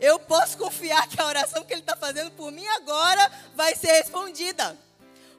Eu 0.00 0.18
posso 0.18 0.58
confiar 0.58 1.08
que 1.08 1.20
a 1.20 1.26
oração 1.26 1.64
que 1.64 1.72
Ele 1.72 1.80
está 1.80 1.96
fazendo 1.96 2.30
por 2.32 2.52
mim 2.52 2.66
agora 2.68 3.30
vai 3.54 3.74
ser 3.74 3.92
respondida. 3.92 4.78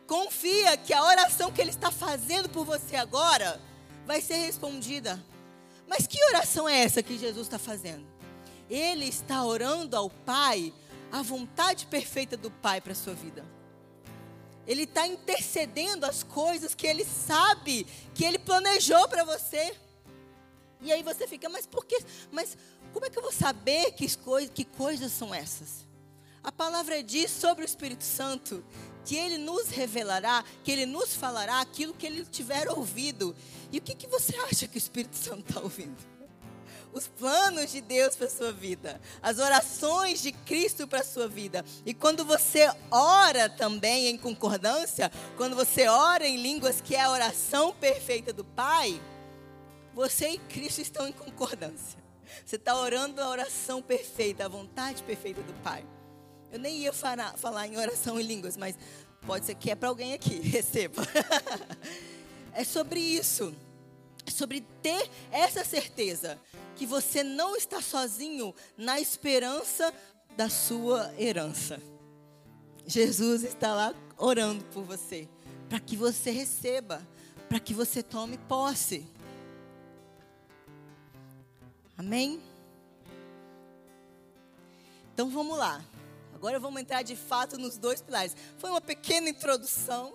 Confia 0.08 0.78
que 0.78 0.94
a 0.94 1.04
oração 1.04 1.52
que 1.52 1.62
Ele 1.62 1.70
está 1.70 1.92
fazendo 1.92 2.50
por 2.50 2.66
você 2.66 2.96
agora 2.96 3.62
vai 4.06 4.22
ser 4.22 4.36
respondida. 4.36 5.24
Mas 5.88 6.06
que 6.06 6.24
oração 6.26 6.68
é 6.68 6.84
essa 6.84 7.02
que 7.02 7.18
Jesus 7.18 7.48
está 7.48 7.58
fazendo? 7.58 8.06
Ele 8.70 9.06
está 9.06 9.46
orando 9.46 9.96
ao 9.96 10.10
Pai, 10.10 10.74
a 11.12 11.22
vontade 11.22 11.88
perfeita 11.88 12.36
do 12.36 12.52
Pai 12.52 12.82
para 12.82 12.92
a 12.92 12.96
sua 12.96 13.14
vida. 13.14 13.46
Ele 14.68 14.84
está 14.84 15.08
intercedendo 15.08 16.06
as 16.06 16.24
coisas 16.24 16.76
que 16.76 16.86
Ele 16.86 17.06
sabe, 17.06 17.88
que 18.14 18.26
Ele 18.26 18.38
planejou 18.38 19.08
para 19.08 19.24
você. 19.24 19.74
E 20.82 20.92
aí 20.92 21.02
você 21.02 21.26
fica, 21.26 21.48
mas 21.48 21.66
por 21.66 21.86
que? 21.86 21.98
Mas 22.32 22.58
como 22.92 23.06
é 23.06 23.10
que 23.10 23.18
eu 23.18 23.24
vou 23.24 23.32
saber 23.32 23.94
que, 23.94 24.06
que 24.54 24.66
coisas 24.66 25.12
são 25.14 25.34
essas? 25.34 25.88
A 26.44 26.52
palavra 26.52 27.02
diz 27.02 27.32
sobre 27.32 27.64
o 27.64 27.66
Espírito 27.66 28.04
Santo 28.04 28.64
que 29.08 29.16
ele 29.16 29.38
nos 29.38 29.70
revelará, 29.70 30.44
que 30.66 30.70
ele 30.70 30.86
nos 30.86 31.16
falará 31.16 31.62
aquilo 31.62 31.94
que 31.94 32.06
ele 32.06 32.26
tiver 32.26 32.70
ouvido. 32.70 33.34
E 33.72 33.78
o 33.78 33.82
que, 33.82 33.96
que 33.96 34.06
você 34.06 34.36
acha 34.36 34.68
que 34.68 34.76
o 34.76 34.78
Espírito 34.78 35.16
Santo 35.16 35.46
está 35.48 35.62
ouvindo? 35.62 35.96
Os 36.92 37.08
planos 37.08 37.72
de 37.72 37.80
Deus 37.80 38.18
para 38.18 38.28
a 38.28 38.30
sua 38.30 38.52
vida, 38.52 39.00
as 39.22 39.40
orações 39.40 40.22
de 40.22 40.34
Cristo 40.34 40.86
para 40.86 41.00
a 41.00 41.06
sua 41.06 41.26
vida. 41.26 41.64
E 41.86 41.94
quando 41.94 42.26
você 42.26 42.70
ora 42.92 43.48
também 43.48 44.08
em 44.08 44.18
concordância, 44.18 45.10
quando 45.38 45.56
você 45.56 45.88
ora 45.88 46.28
em 46.28 46.36
línguas, 46.36 46.82
que 46.82 46.94
é 46.94 47.02
a 47.02 47.10
oração 47.10 47.74
perfeita 47.74 48.34
do 48.34 48.44
Pai, 48.44 49.02
você 49.94 50.32
e 50.32 50.38
Cristo 50.38 50.82
estão 50.82 51.08
em 51.08 51.14
concordância. 51.14 51.98
Você 52.46 52.58
está 52.58 52.78
orando 52.78 53.22
a 53.22 53.30
oração 53.30 53.82
perfeita, 53.82 54.44
a 54.44 54.50
vontade 54.50 55.02
perfeita 55.04 55.42
do 55.44 55.54
Pai. 55.64 55.86
Eu 56.52 56.60
nem 56.60 56.78
ia 56.80 56.94
falar, 56.94 57.38
falar 57.38 57.68
em 57.68 57.78
oração 57.78 58.20
em 58.20 58.24
línguas, 58.24 58.56
mas 58.56 58.76
pode 59.26 59.46
ser 59.46 59.56
que 59.56 59.70
é 59.70 59.76
para 59.76 59.90
alguém 59.90 60.14
aqui, 60.14 60.40
receba. 60.40 61.04
é 62.54 62.64
sobre 62.64 63.00
isso. 63.00 63.54
É 64.26 64.32
sobre 64.32 64.62
ter 64.82 65.10
essa 65.32 65.64
certeza 65.64 66.40
que 66.76 66.86
você 66.86 67.24
não 67.24 67.56
está 67.56 67.82
sozinho 67.82 68.54
na 68.78 69.00
esperança 69.00 69.94
da 70.36 70.50
sua 70.50 71.14
herança. 71.18 71.82
Jesus 72.86 73.44
está 73.44 73.74
lá 73.74 73.96
orando 74.18 74.64
por 74.66 74.84
você, 74.84 75.28
para 75.68 75.80
que 75.80 75.96
você 75.96 76.30
receba, 76.30 77.02
para 77.50 77.60
que 77.60 77.74
você 77.74 78.04
tome 78.04 78.38
posse. 78.38 79.06
Amém? 81.98 82.40
Então 85.14 85.30
vamos 85.30 85.58
lá. 85.58 85.84
Agora 86.38 86.60
vamos 86.60 86.80
entrar 86.80 87.02
de 87.02 87.16
fato 87.16 87.58
nos 87.58 87.80
dois 87.80 88.00
pilares. 88.00 88.36
Foi 88.60 88.70
uma 88.70 88.80
pequena 88.80 89.28
introdução. 89.28 90.14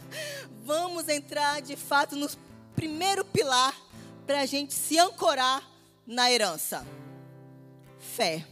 vamos 0.64 1.06
entrar 1.06 1.60
de 1.60 1.76
fato 1.76 2.16
no 2.16 2.26
primeiro 2.74 3.26
pilar 3.26 3.78
para 4.26 4.40
a 4.40 4.46
gente 4.46 4.72
se 4.72 4.98
ancorar 4.98 5.62
na 6.06 6.32
herança. 6.32 6.86
Fé. 7.98 8.46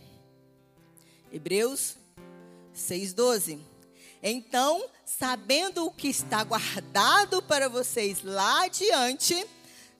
Hebreus 1.32 1.96
6,12. 2.76 3.58
Então, 4.22 4.84
sabendo 5.06 5.86
o 5.86 5.90
que 5.90 6.08
está 6.08 6.44
guardado 6.44 7.40
para 7.40 7.70
vocês 7.70 8.22
lá 8.22 8.64
adiante, 8.64 9.46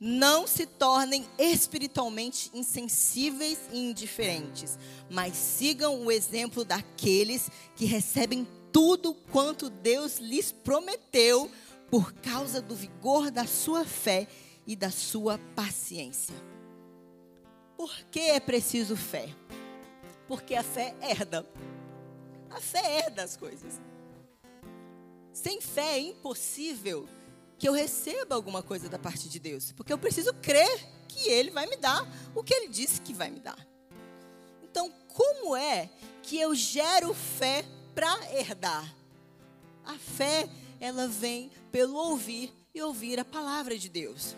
não 0.00 0.46
se 0.46 0.64
tornem 0.64 1.26
espiritualmente 1.38 2.50
insensíveis 2.54 3.58
e 3.72 3.78
indiferentes, 3.90 4.78
mas 5.11 5.34
sigam 5.34 6.04
o 6.04 6.12
exemplo 6.12 6.64
daqueles 6.64 7.50
que 7.74 7.84
recebem 7.84 8.46
tudo 8.72 9.14
quanto 9.32 9.68
Deus 9.68 10.18
lhes 10.18 10.52
prometeu 10.52 11.50
por 11.90 12.12
causa 12.12 12.61
do 12.61 12.76
vigor 12.76 13.30
da 13.30 13.46
sua 13.46 13.84
fé 13.84 14.28
e 14.66 14.76
da 14.76 14.90
sua 14.90 15.38
paciência. 15.56 16.34
Por 17.76 17.92
que 18.11 18.20
é 18.20 18.40
preciso 18.40 18.96
fé? 18.96 19.28
Porque 20.26 20.54
a 20.54 20.62
fé 20.62 20.94
herda. 21.00 21.48
A 22.50 22.61
fé 22.61 22.98
herda 22.98 23.22
as 23.22 23.37
coisas. 23.37 23.80
Sem 25.32 25.61
fé 25.61 25.94
é 25.94 26.00
impossível 26.00 27.08
que 27.59 27.68
eu 27.68 27.73
receba 27.73 28.35
alguma 28.35 28.62
coisa 28.62 28.88
da 28.88 28.99
parte 28.99 29.29
de 29.29 29.38
Deus, 29.38 29.73
porque 29.73 29.92
eu 29.92 29.99
preciso 29.99 30.33
crer 30.35 30.88
que 31.09 31.29
Ele 31.29 31.51
vai 31.51 31.66
me 31.66 31.77
dar 31.77 32.07
o 32.35 32.42
que 32.42 32.55
Ele 32.55 32.68
disse 32.68 33.01
que 33.01 33.12
vai 33.12 33.31
me 33.31 33.40
dar. 33.40 33.59
Então, 34.62 34.92
como 35.09 35.57
é 35.57 35.90
que 36.23 36.38
eu 36.38 36.55
gero 36.55 37.12
fé 37.12 37.64
para 37.94 38.16
herdar? 38.33 38.94
A 39.85 39.94
fé, 39.94 40.49
ela 40.79 41.09
vem 41.09 41.51
pelo 41.73 41.97
ouvir 41.97 42.53
e 42.75 42.81
ouvir 42.81 43.18
a 43.18 43.25
palavra 43.25 43.77
de 43.77 43.88
Deus. 43.88 44.37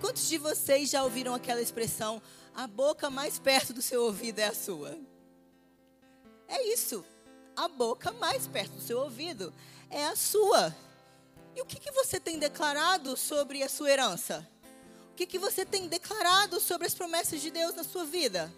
Quantos 0.00 0.28
de 0.28 0.38
vocês 0.38 0.88
já 0.88 1.04
ouviram 1.04 1.34
aquela 1.34 1.60
expressão, 1.60 2.22
a 2.54 2.66
boca 2.66 3.10
mais 3.10 3.38
perto 3.38 3.72
do 3.72 3.82
seu 3.82 4.04
ouvido 4.04 4.38
é 4.38 4.46
a 4.46 4.54
sua? 4.54 4.98
É 6.48 6.72
isso. 6.72 7.04
A 7.54 7.68
boca 7.68 8.10
mais 8.12 8.46
perto 8.46 8.72
do 8.72 8.80
seu 8.80 8.98
ouvido 9.00 9.52
é 9.90 10.06
a 10.06 10.16
sua. 10.16 10.74
E 11.54 11.60
o 11.60 11.66
que, 11.66 11.78
que 11.78 11.90
você 11.90 12.18
tem 12.18 12.38
declarado 12.38 13.16
sobre 13.16 13.62
a 13.62 13.68
sua 13.68 13.90
herança? 13.90 14.48
O 15.10 15.14
que, 15.14 15.26
que 15.26 15.38
você 15.38 15.64
tem 15.64 15.86
declarado 15.88 16.58
sobre 16.58 16.86
as 16.86 16.94
promessas 16.94 17.40
de 17.40 17.50
Deus 17.50 17.74
na 17.74 17.84
sua 17.84 18.04
vida? 18.04 18.52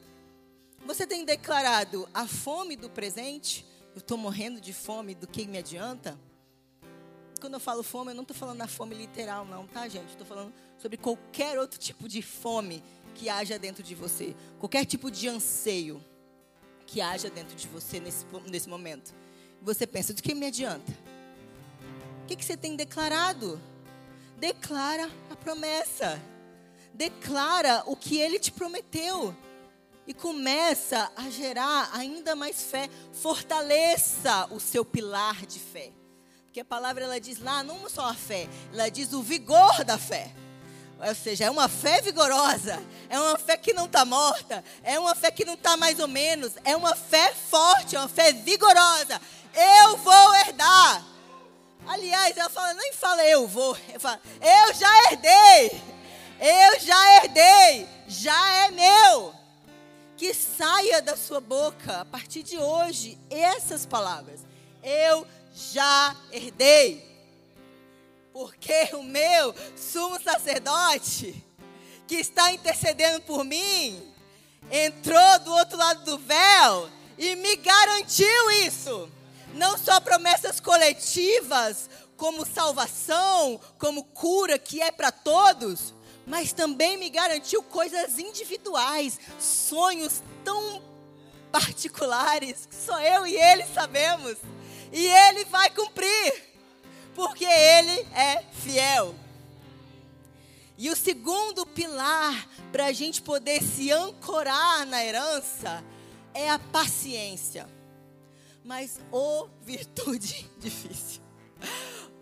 Você 0.87 1.07
tem 1.07 1.25
declarado 1.25 2.09
a 2.15 2.27
fome 2.27 2.77
do 2.77 2.89
presente? 2.89 3.67
Eu 3.95 3.99
estou 3.99 4.17
morrendo 4.17 4.61
de 4.61 4.73
fome, 4.73 5.15
do 5.15 5.27
que 5.27 5.47
me 5.47 5.59
adianta? 5.59 6.19
Quando 7.41 7.55
eu 7.55 7.61
falo 7.61 7.83
fome, 7.83 8.13
eu 8.13 8.15
não 8.15 8.23
estou 8.23 8.37
falando 8.37 8.59
da 8.59 8.69
fome 8.69 8.95
literal, 8.95 9.45
não, 9.45 9.67
tá, 9.67 9.89
gente? 9.89 10.11
Estou 10.11 10.27
falando 10.27 10.53
sobre 10.79 10.97
qualquer 10.97 11.59
outro 11.59 11.79
tipo 11.79 12.09
de 12.09 12.23
fome 12.23 12.83
que 13.15 13.29
haja 13.29 13.59
dentro 13.59 13.83
de 13.83 13.95
você, 13.95 14.35
qualquer 14.59 14.85
tipo 14.85 15.11
de 15.11 15.29
anseio 15.29 16.05
que 16.87 17.01
haja 17.01 17.31
dentro 17.31 17.57
de 17.57 17.67
você 17.67 17.99
nesse, 17.99 18.25
nesse 18.49 18.69
momento. 18.69 19.15
Você 19.63 19.87
pensa, 19.87 20.13
do 20.13 20.23
que 20.23 20.35
me 20.35 20.47
adianta? 20.47 20.93
O 22.25 22.27
que, 22.27 22.37
que 22.37 22.45
você 22.45 22.57
tem 22.57 22.75
declarado? 22.75 23.61
Declara 24.39 25.11
a 25.31 25.37
promessa. 25.37 26.19
Declara 26.95 27.83
o 27.85 27.95
que 27.95 28.17
ele 28.17 28.39
te 28.39 28.51
prometeu. 28.51 29.37
E 30.07 30.15
começa 30.15 31.13
a 31.15 31.29
gerar 31.29 31.91
ainda 31.93 32.35
mais 32.35 32.63
fé. 32.63 32.89
Fortaleça 33.13 34.47
o 34.51 34.59
seu 34.59 34.87
pilar 34.87 35.45
de 35.45 35.59
fé. 35.59 35.93
Porque 36.47 36.61
a 36.61 36.65
palavra 36.65 37.05
ela 37.05 37.21
diz 37.21 37.41
lá 37.41 37.63
não 37.63 37.87
só 37.91 38.07
a 38.07 38.15
fé, 38.15 38.49
ela 38.73 38.89
diz 38.89 39.13
o 39.13 39.23
vigor 39.23 39.85
da 39.85 39.99
fé. 39.99 40.33
Ou 41.07 41.15
seja, 41.15 41.45
é 41.45 41.51
uma 41.51 41.69
fé 41.69 42.01
vigorosa, 42.01 42.83
é 43.11 43.21
uma 43.21 43.37
fé 43.37 43.59
que 43.59 43.75
não 43.75 43.85
está 43.85 44.07
morta, 44.07 44.65
é 44.83 44.99
uma 44.99 45.15
fé 45.15 45.31
que 45.31 45.45
não 45.45 45.55
está 45.55 45.77
mais 45.77 45.99
ou 45.99 46.09
menos, 46.09 46.53
é 46.65 46.75
uma 46.75 46.97
fé 46.97 47.35
forte, 47.35 47.97
é 47.97 47.99
uma 47.99 48.09
fé 48.09 48.33
vigorosa. 48.33 49.21
Eu 49.55 49.99
vou 49.99 50.35
herdar. 50.37 51.13
Aliás, 51.87 52.37
ela 52.37 52.49
fala, 52.49 52.75
nem 52.75 52.92
fala 52.92 53.25
eu 53.27 53.47
vou, 53.47 53.77
eu 53.92 54.01
falo, 54.01 54.20
eu 54.40 54.75
já 54.75 55.12
herdei, 55.12 55.83
eu 56.40 56.81
já 56.81 57.16
herdei, 57.16 57.88
já 58.09 58.55
é 58.64 58.70
meu. 58.70 59.35
Que 60.16 60.33
saia 60.33 61.03
da 61.03 61.16
sua 61.16 61.40
boca 61.40 62.01
a 62.01 62.05
partir 62.05 62.42
de 62.42 62.57
hoje 62.57 63.18
essas 63.29 63.85
palavras. 63.85 64.40
Eu 64.83 65.27
já 65.53 66.16
herdei. 66.33 67.05
Porque 68.33 68.90
o 68.94 69.03
meu 69.03 69.55
sumo 69.77 70.20
sacerdote, 70.23 71.44
que 72.07 72.16
está 72.16 72.53
intercedendo 72.53 73.20
por 73.23 73.44
mim, 73.44 74.14
entrou 74.70 75.38
do 75.40 75.53
outro 75.53 75.77
lado 75.77 76.05
do 76.05 76.18
véu 76.18 76.88
e 77.18 77.37
me 77.37 77.57
garantiu 77.57 78.51
isso. 78.66 79.11
Não 79.55 79.79
só 79.79 80.01
promessas 80.01 80.61
coletivas, 80.61 81.88
como 82.17 82.47
salvação, 82.47 83.61
como 83.79 84.05
cura, 84.05 84.59
que 84.59 84.81
é 84.81 84.90
para 84.90 85.11
todos, 85.11 85.95
mas 86.27 86.53
também 86.53 86.97
me 86.97 87.11
garantiu 87.11 87.62
coisas 87.62 88.19
individuais, 88.19 89.19
sonhos 89.38 90.23
tão 90.45 90.83
particulares 91.51 92.67
que 92.67 92.75
só 92.75 93.01
eu 93.01 93.27
e 93.27 93.37
ele 93.37 93.64
sabemos. 93.67 94.37
E 94.93 95.07
ele 95.07 95.45
vai 95.47 95.71
cumprir, 95.71 96.35
porque 97.14 97.45
ele 97.45 98.07
é 98.14 98.43
fiel. 98.62 99.14
E 100.77 100.90
o 100.90 100.97
segundo 100.97 101.67
pilar 101.67 102.49
para 102.73 102.87
a 102.87 102.93
gente 102.93 103.23
poder 103.23 103.62
se 103.62 103.93
ancorar 103.93 104.85
na 104.87 105.05
herança 105.05 105.85
é 106.33 106.51
a 106.51 106.59
paciência. 106.59 107.74
Mas, 108.64 108.98
ô 109.12 109.42
oh, 109.42 109.48
virtude 109.62 110.50
difícil. 110.59 111.22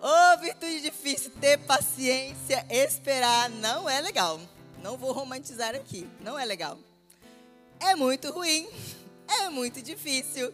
Ô 0.00 0.06
oh, 0.06 0.40
virtude 0.40 0.80
difícil, 0.80 1.30
ter 1.40 1.58
paciência, 1.58 2.66
esperar, 2.68 3.48
não 3.48 3.88
é 3.88 4.00
legal. 4.00 4.40
Não 4.82 4.98
vou 4.98 5.12
romantizar 5.12 5.74
aqui, 5.74 6.08
não 6.20 6.36
é 6.38 6.44
legal. 6.44 6.76
É 7.78 7.94
muito 7.94 8.30
ruim, 8.32 8.68
é 9.40 9.48
muito 9.48 9.80
difícil 9.80 10.52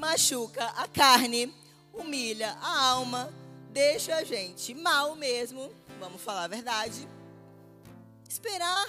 machuca 0.00 0.64
a 0.64 0.88
carne, 0.88 1.54
humilha 1.92 2.56
a 2.62 2.86
alma, 2.88 3.30
deixa 3.70 4.16
a 4.16 4.24
gente 4.24 4.74
mal 4.74 5.14
mesmo, 5.14 5.70
vamos 5.98 6.22
falar 6.22 6.44
a 6.44 6.48
verdade. 6.48 7.06
Esperar 8.26 8.88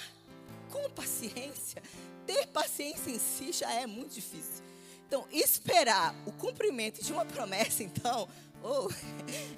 com 0.70 0.88
paciência, 0.90 1.82
ter 2.26 2.46
paciência 2.46 3.10
em 3.10 3.18
si 3.18 3.52
já 3.52 3.70
é 3.72 3.86
muito 3.86 4.14
difícil. 4.14 4.64
Então, 5.12 5.28
esperar 5.30 6.14
o 6.24 6.32
cumprimento 6.32 7.04
de 7.04 7.12
uma 7.12 7.26
promessa, 7.26 7.82
então, 7.82 8.26
oh, 8.64 8.88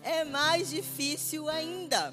é 0.03 0.25
mais 0.25 0.69
difícil 0.69 1.49
ainda. 1.49 2.13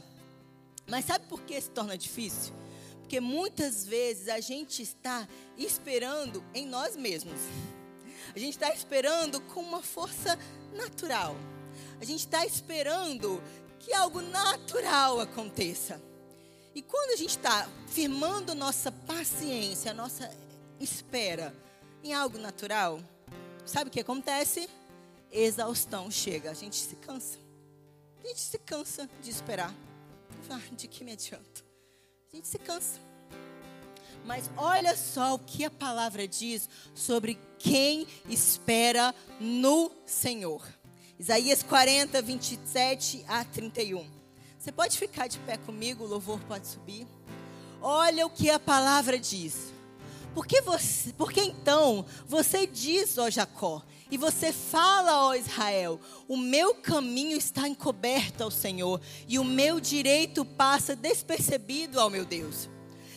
Mas 0.88 1.06
sabe 1.06 1.26
por 1.26 1.42
que 1.42 1.60
se 1.60 1.72
torna 1.72 1.98
difícil? 1.98 2.54
Porque 3.00 3.20
muitas 3.20 3.84
vezes 3.84 4.30
a 4.30 4.40
gente 4.40 4.84
está 4.84 5.28
esperando 5.58 6.44
em 6.54 6.68
nós 6.68 6.96
mesmos. 6.96 7.42
A 8.36 8.38
gente 8.38 8.54
está 8.54 8.72
esperando 8.76 9.42
com 9.42 9.62
uma 9.62 9.82
força 9.82 10.38
natural. 10.76 11.36
A 12.00 12.06
gente 12.06 12.20
está 12.20 12.46
esperando 12.46 13.42
que 13.80 13.92
algo 13.92 14.22
natural 14.22 15.20
aconteça. 15.20 16.00
E 16.76 16.84
quando 16.84 17.14
a 17.14 17.16
gente 17.16 17.38
está 17.38 17.68
firmando 17.88 18.54
nossa 18.54 18.92
paciência, 18.92 19.96
nossa 19.96 20.32
espera 20.80 21.52
em 22.04 22.14
algo 22.14 22.38
natural, 22.38 23.02
sabe 23.66 23.90
o 23.90 23.92
que 23.92 24.00
acontece? 24.00 24.70
Exaustão 25.32 26.12
chega, 26.12 26.52
a 26.52 26.54
gente 26.54 26.76
se 26.76 26.96
cansa. 26.96 27.40
A 28.24 28.28
gente 28.28 28.40
se 28.40 28.58
cansa 28.60 29.10
de 29.22 29.30
esperar. 29.30 29.74
Ah, 30.50 30.60
de 30.74 30.88
que 30.88 31.04
me 31.04 31.14
adianta? 31.14 31.64
A 32.32 32.36
gente 32.36 32.48
se 32.48 32.60
cansa. 32.60 33.00
Mas 34.26 34.50
olha 34.58 34.96
só 34.96 35.36
o 35.36 35.40
que 35.40 35.64
a 35.64 35.72
palavra 35.72 36.28
diz 36.28 36.70
sobre 36.94 37.40
quem 37.58 38.06
espera 38.30 39.16
no 39.40 39.92
Senhor. 40.06 40.68
Isaías 41.18 41.64
40, 41.64 42.22
27 42.22 43.26
a 43.28 43.44
31. 43.46 44.06
Você 44.60 44.72
pode 44.72 44.98
ficar 44.98 45.28
de 45.28 45.40
pé 45.40 45.58
comigo, 45.58 46.04
o 46.04 46.08
louvor 46.08 46.40
pode 46.42 46.68
subir. 46.68 47.08
Olha 47.82 48.26
o 48.26 48.30
que 48.30 48.50
a 48.50 48.60
palavra 48.60 49.18
diz. 49.18 49.74
Por 50.34 50.48
que, 50.48 50.62
você, 50.62 51.14
porque 51.18 51.42
então 51.42 52.06
você 52.28 52.66
diz, 52.66 53.18
ó 53.18 53.30
Jacó, 53.30 53.82
e 54.10 54.18
você 54.18 54.52
fala, 54.52 55.26
ó 55.28 55.36
Israel: 55.36 56.00
o 56.28 56.38
meu 56.38 56.76
caminho 56.76 57.38
está 57.38 57.68
encoberto 57.68 58.44
ao 58.44 58.52
Senhor, 58.52 59.02
e 59.28 59.40
o 59.40 59.44
meu 59.44 59.80
direito 59.80 60.44
passa 60.46 60.96
despercebido 60.96 62.00
ao 62.00 62.10
meu 62.10 62.26
Deus. 62.26 62.70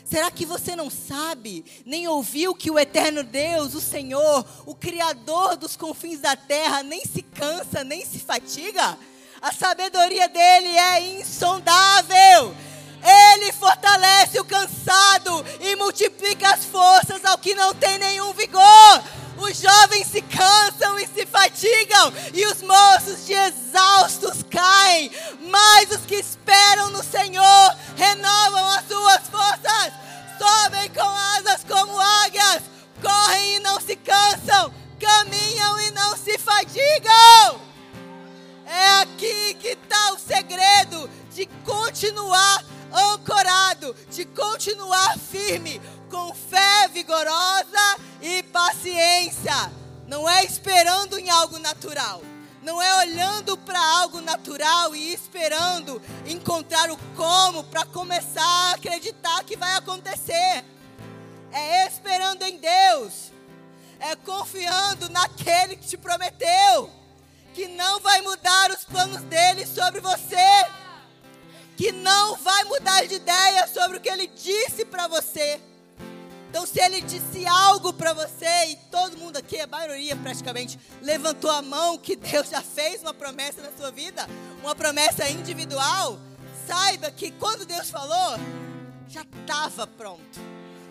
Será 0.05 0.31
que 0.31 0.44
você 0.44 0.77
não 0.77 0.90
sabe, 0.90 1.64
nem 1.87 2.07
ouviu 2.07 2.55
que 2.55 2.70
o 2.70 2.79
eterno 2.79 3.24
Deus, 3.24 3.74
o 3.74 3.81
Senhor, 3.81 4.46
o 4.66 4.74
Criador 4.74 5.57
dos 5.57 5.77
confins 5.77 6.20
da 6.20 6.37
terra, 6.37 6.83
nem 6.83 7.05
se 7.05 7.22
cansa, 7.22 7.83
nem 7.83 8.05
se 8.05 8.18
fatiga? 8.18 8.98
A 9.40 9.53
sabedoria 9.53 10.29
dele 10.29 10.68
é 10.68 11.18
insondável. 11.18 12.55
Ele 13.04 13.52
fortalece 13.52 14.40
o 14.40 14.44
cansado 14.44 15.44
e 15.60 15.76
multiplica 15.76 16.54
as 16.54 16.64
forças 16.64 17.24
ao 17.24 17.36
que 17.36 17.54
não 17.54 17.74
tem 17.74 17.98
nenhum 17.98 18.32
vigor. 18.32 19.02
Os 19.36 19.58
jovens 19.58 20.06
se 20.06 20.22
cansam 20.22 20.98
e 20.98 21.06
se 21.08 21.26
fatigam, 21.26 22.12
e 22.32 22.46
os 22.46 22.62
moços 22.62 23.26
de 23.26 23.34
exaustos 23.34 24.42
caem. 24.48 25.10
Mas 25.50 25.90
os 25.90 26.06
que 26.06 26.14
esperam 26.14 26.90
no 26.90 27.02
Senhor 27.02 27.76
renovam 27.96 28.68
as 28.68 28.86
suas 28.86 29.28
forças, 29.28 29.92
sobem 30.38 30.88
com 30.90 31.02
asas 31.02 31.62
como 31.68 31.98
águias, 31.98 32.62
correm 33.02 33.56
e 33.56 33.60
não 33.60 33.80
se 33.80 33.96
cansam, 33.96 34.72
caminham 34.98 35.80
e 35.80 35.90
não 35.90 36.16
se 36.16 36.23
continuar 44.64 45.18
firme, 45.18 45.79
levantou 81.54 81.58
a 81.58 81.62
mão 81.62 81.98
que 81.98 82.16
Deus 82.16 82.48
já 82.48 82.60
fez 82.60 83.02
uma 83.02 83.14
promessa 83.14 83.62
na 83.62 83.70
sua 83.76 83.90
vida, 83.90 84.26
uma 84.60 84.74
promessa 84.74 85.28
individual, 85.28 86.18
saiba 86.66 87.10
que 87.10 87.30
quando 87.32 87.64
Deus 87.64 87.90
falou, 87.90 88.38
já 89.08 89.22
estava 89.22 89.86
pronto, 89.86 90.40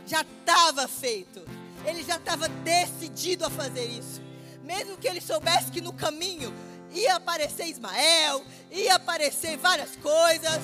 já 0.05 0.21
estava 0.21 0.87
feito, 0.87 1.43
ele 1.85 2.03
já 2.03 2.15
estava 2.15 2.47
decidido 2.47 3.45
a 3.45 3.49
fazer 3.49 3.85
isso. 3.85 4.21
Mesmo 4.63 4.97
que 4.97 5.07
ele 5.07 5.19
soubesse 5.19 5.71
que 5.71 5.81
no 5.81 5.91
caminho 5.91 6.53
ia 6.91 7.15
aparecer 7.15 7.65
Ismael, 7.65 8.43
ia 8.71 8.95
aparecer 8.95 9.57
várias 9.57 9.95
coisas, 9.97 10.61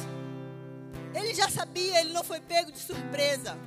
ele 1.14 1.34
já 1.34 1.50
sabia, 1.50 2.00
ele 2.00 2.14
não 2.14 2.24
foi 2.24 2.40
pego 2.40 2.72
de 2.72 2.80
surpresa. 2.80 3.58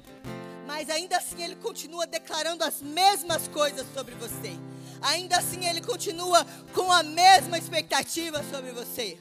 Mas 0.67 0.89
ainda 0.89 1.19
assim 1.19 1.43
ele 1.43 1.57
continua 1.57 2.07
declarando 2.07 2.65
as 2.65 2.81
mesmas 2.81 3.49
coisas 3.49 3.87
sobre 3.93 4.15
você. 4.15 4.57
Ainda 5.03 5.39
assim 5.39 5.67
ele 5.67 5.81
continua 5.81 6.47
com 6.73 6.91
a 6.93 7.03
mesma 7.03 7.59
expectativa 7.59 8.43
sobre 8.45 8.71
você. 8.71 9.19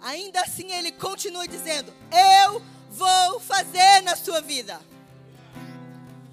Ainda 0.00 0.40
assim 0.42 0.70
ele 0.72 0.92
continua 0.92 1.48
dizendo: 1.48 1.92
Eu 2.12 2.62
vou 2.90 3.40
fazer 3.40 4.02
na 4.02 4.14
sua 4.14 4.40
vida. 4.40 4.80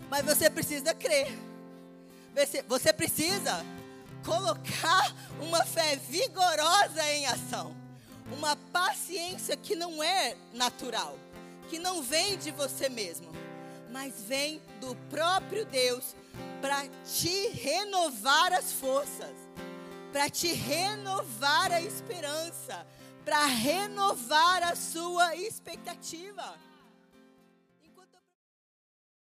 Mas 0.10 0.26
você 0.26 0.50
precisa 0.50 0.94
crer. 0.94 1.28
Você 2.68 2.94
precisa 2.94 3.66
colocar 4.26 5.16
uma 5.42 5.64
fé 5.64 5.96
vigorosa 5.96 7.04
em 7.12 7.26
ação. 7.26 7.76
Uma 8.38 8.58
paciência 8.74 9.56
que 9.56 9.76
não 9.76 10.04
é 10.04 10.36
natural, 10.54 11.18
que 11.70 11.80
não 11.80 12.04
vem 12.04 12.38
de 12.38 12.52
você 12.52 12.90
mesmo, 12.90 13.32
mas 13.90 14.14
vem 14.28 14.62
do 14.82 14.94
próprio 15.10 15.66
Deus 15.66 16.14
para 16.62 16.88
te 17.04 17.50
renovar 17.50 18.54
as 18.54 18.72
forças, 18.72 19.36
para 20.12 20.30
te 20.30 20.54
renovar 20.54 21.72
a 21.72 21.82
esperança, 21.82 22.86
para 23.24 23.46
renovar 23.46 24.64
a 24.64 24.76
sua 24.76 25.36
expectativa. 25.36 26.56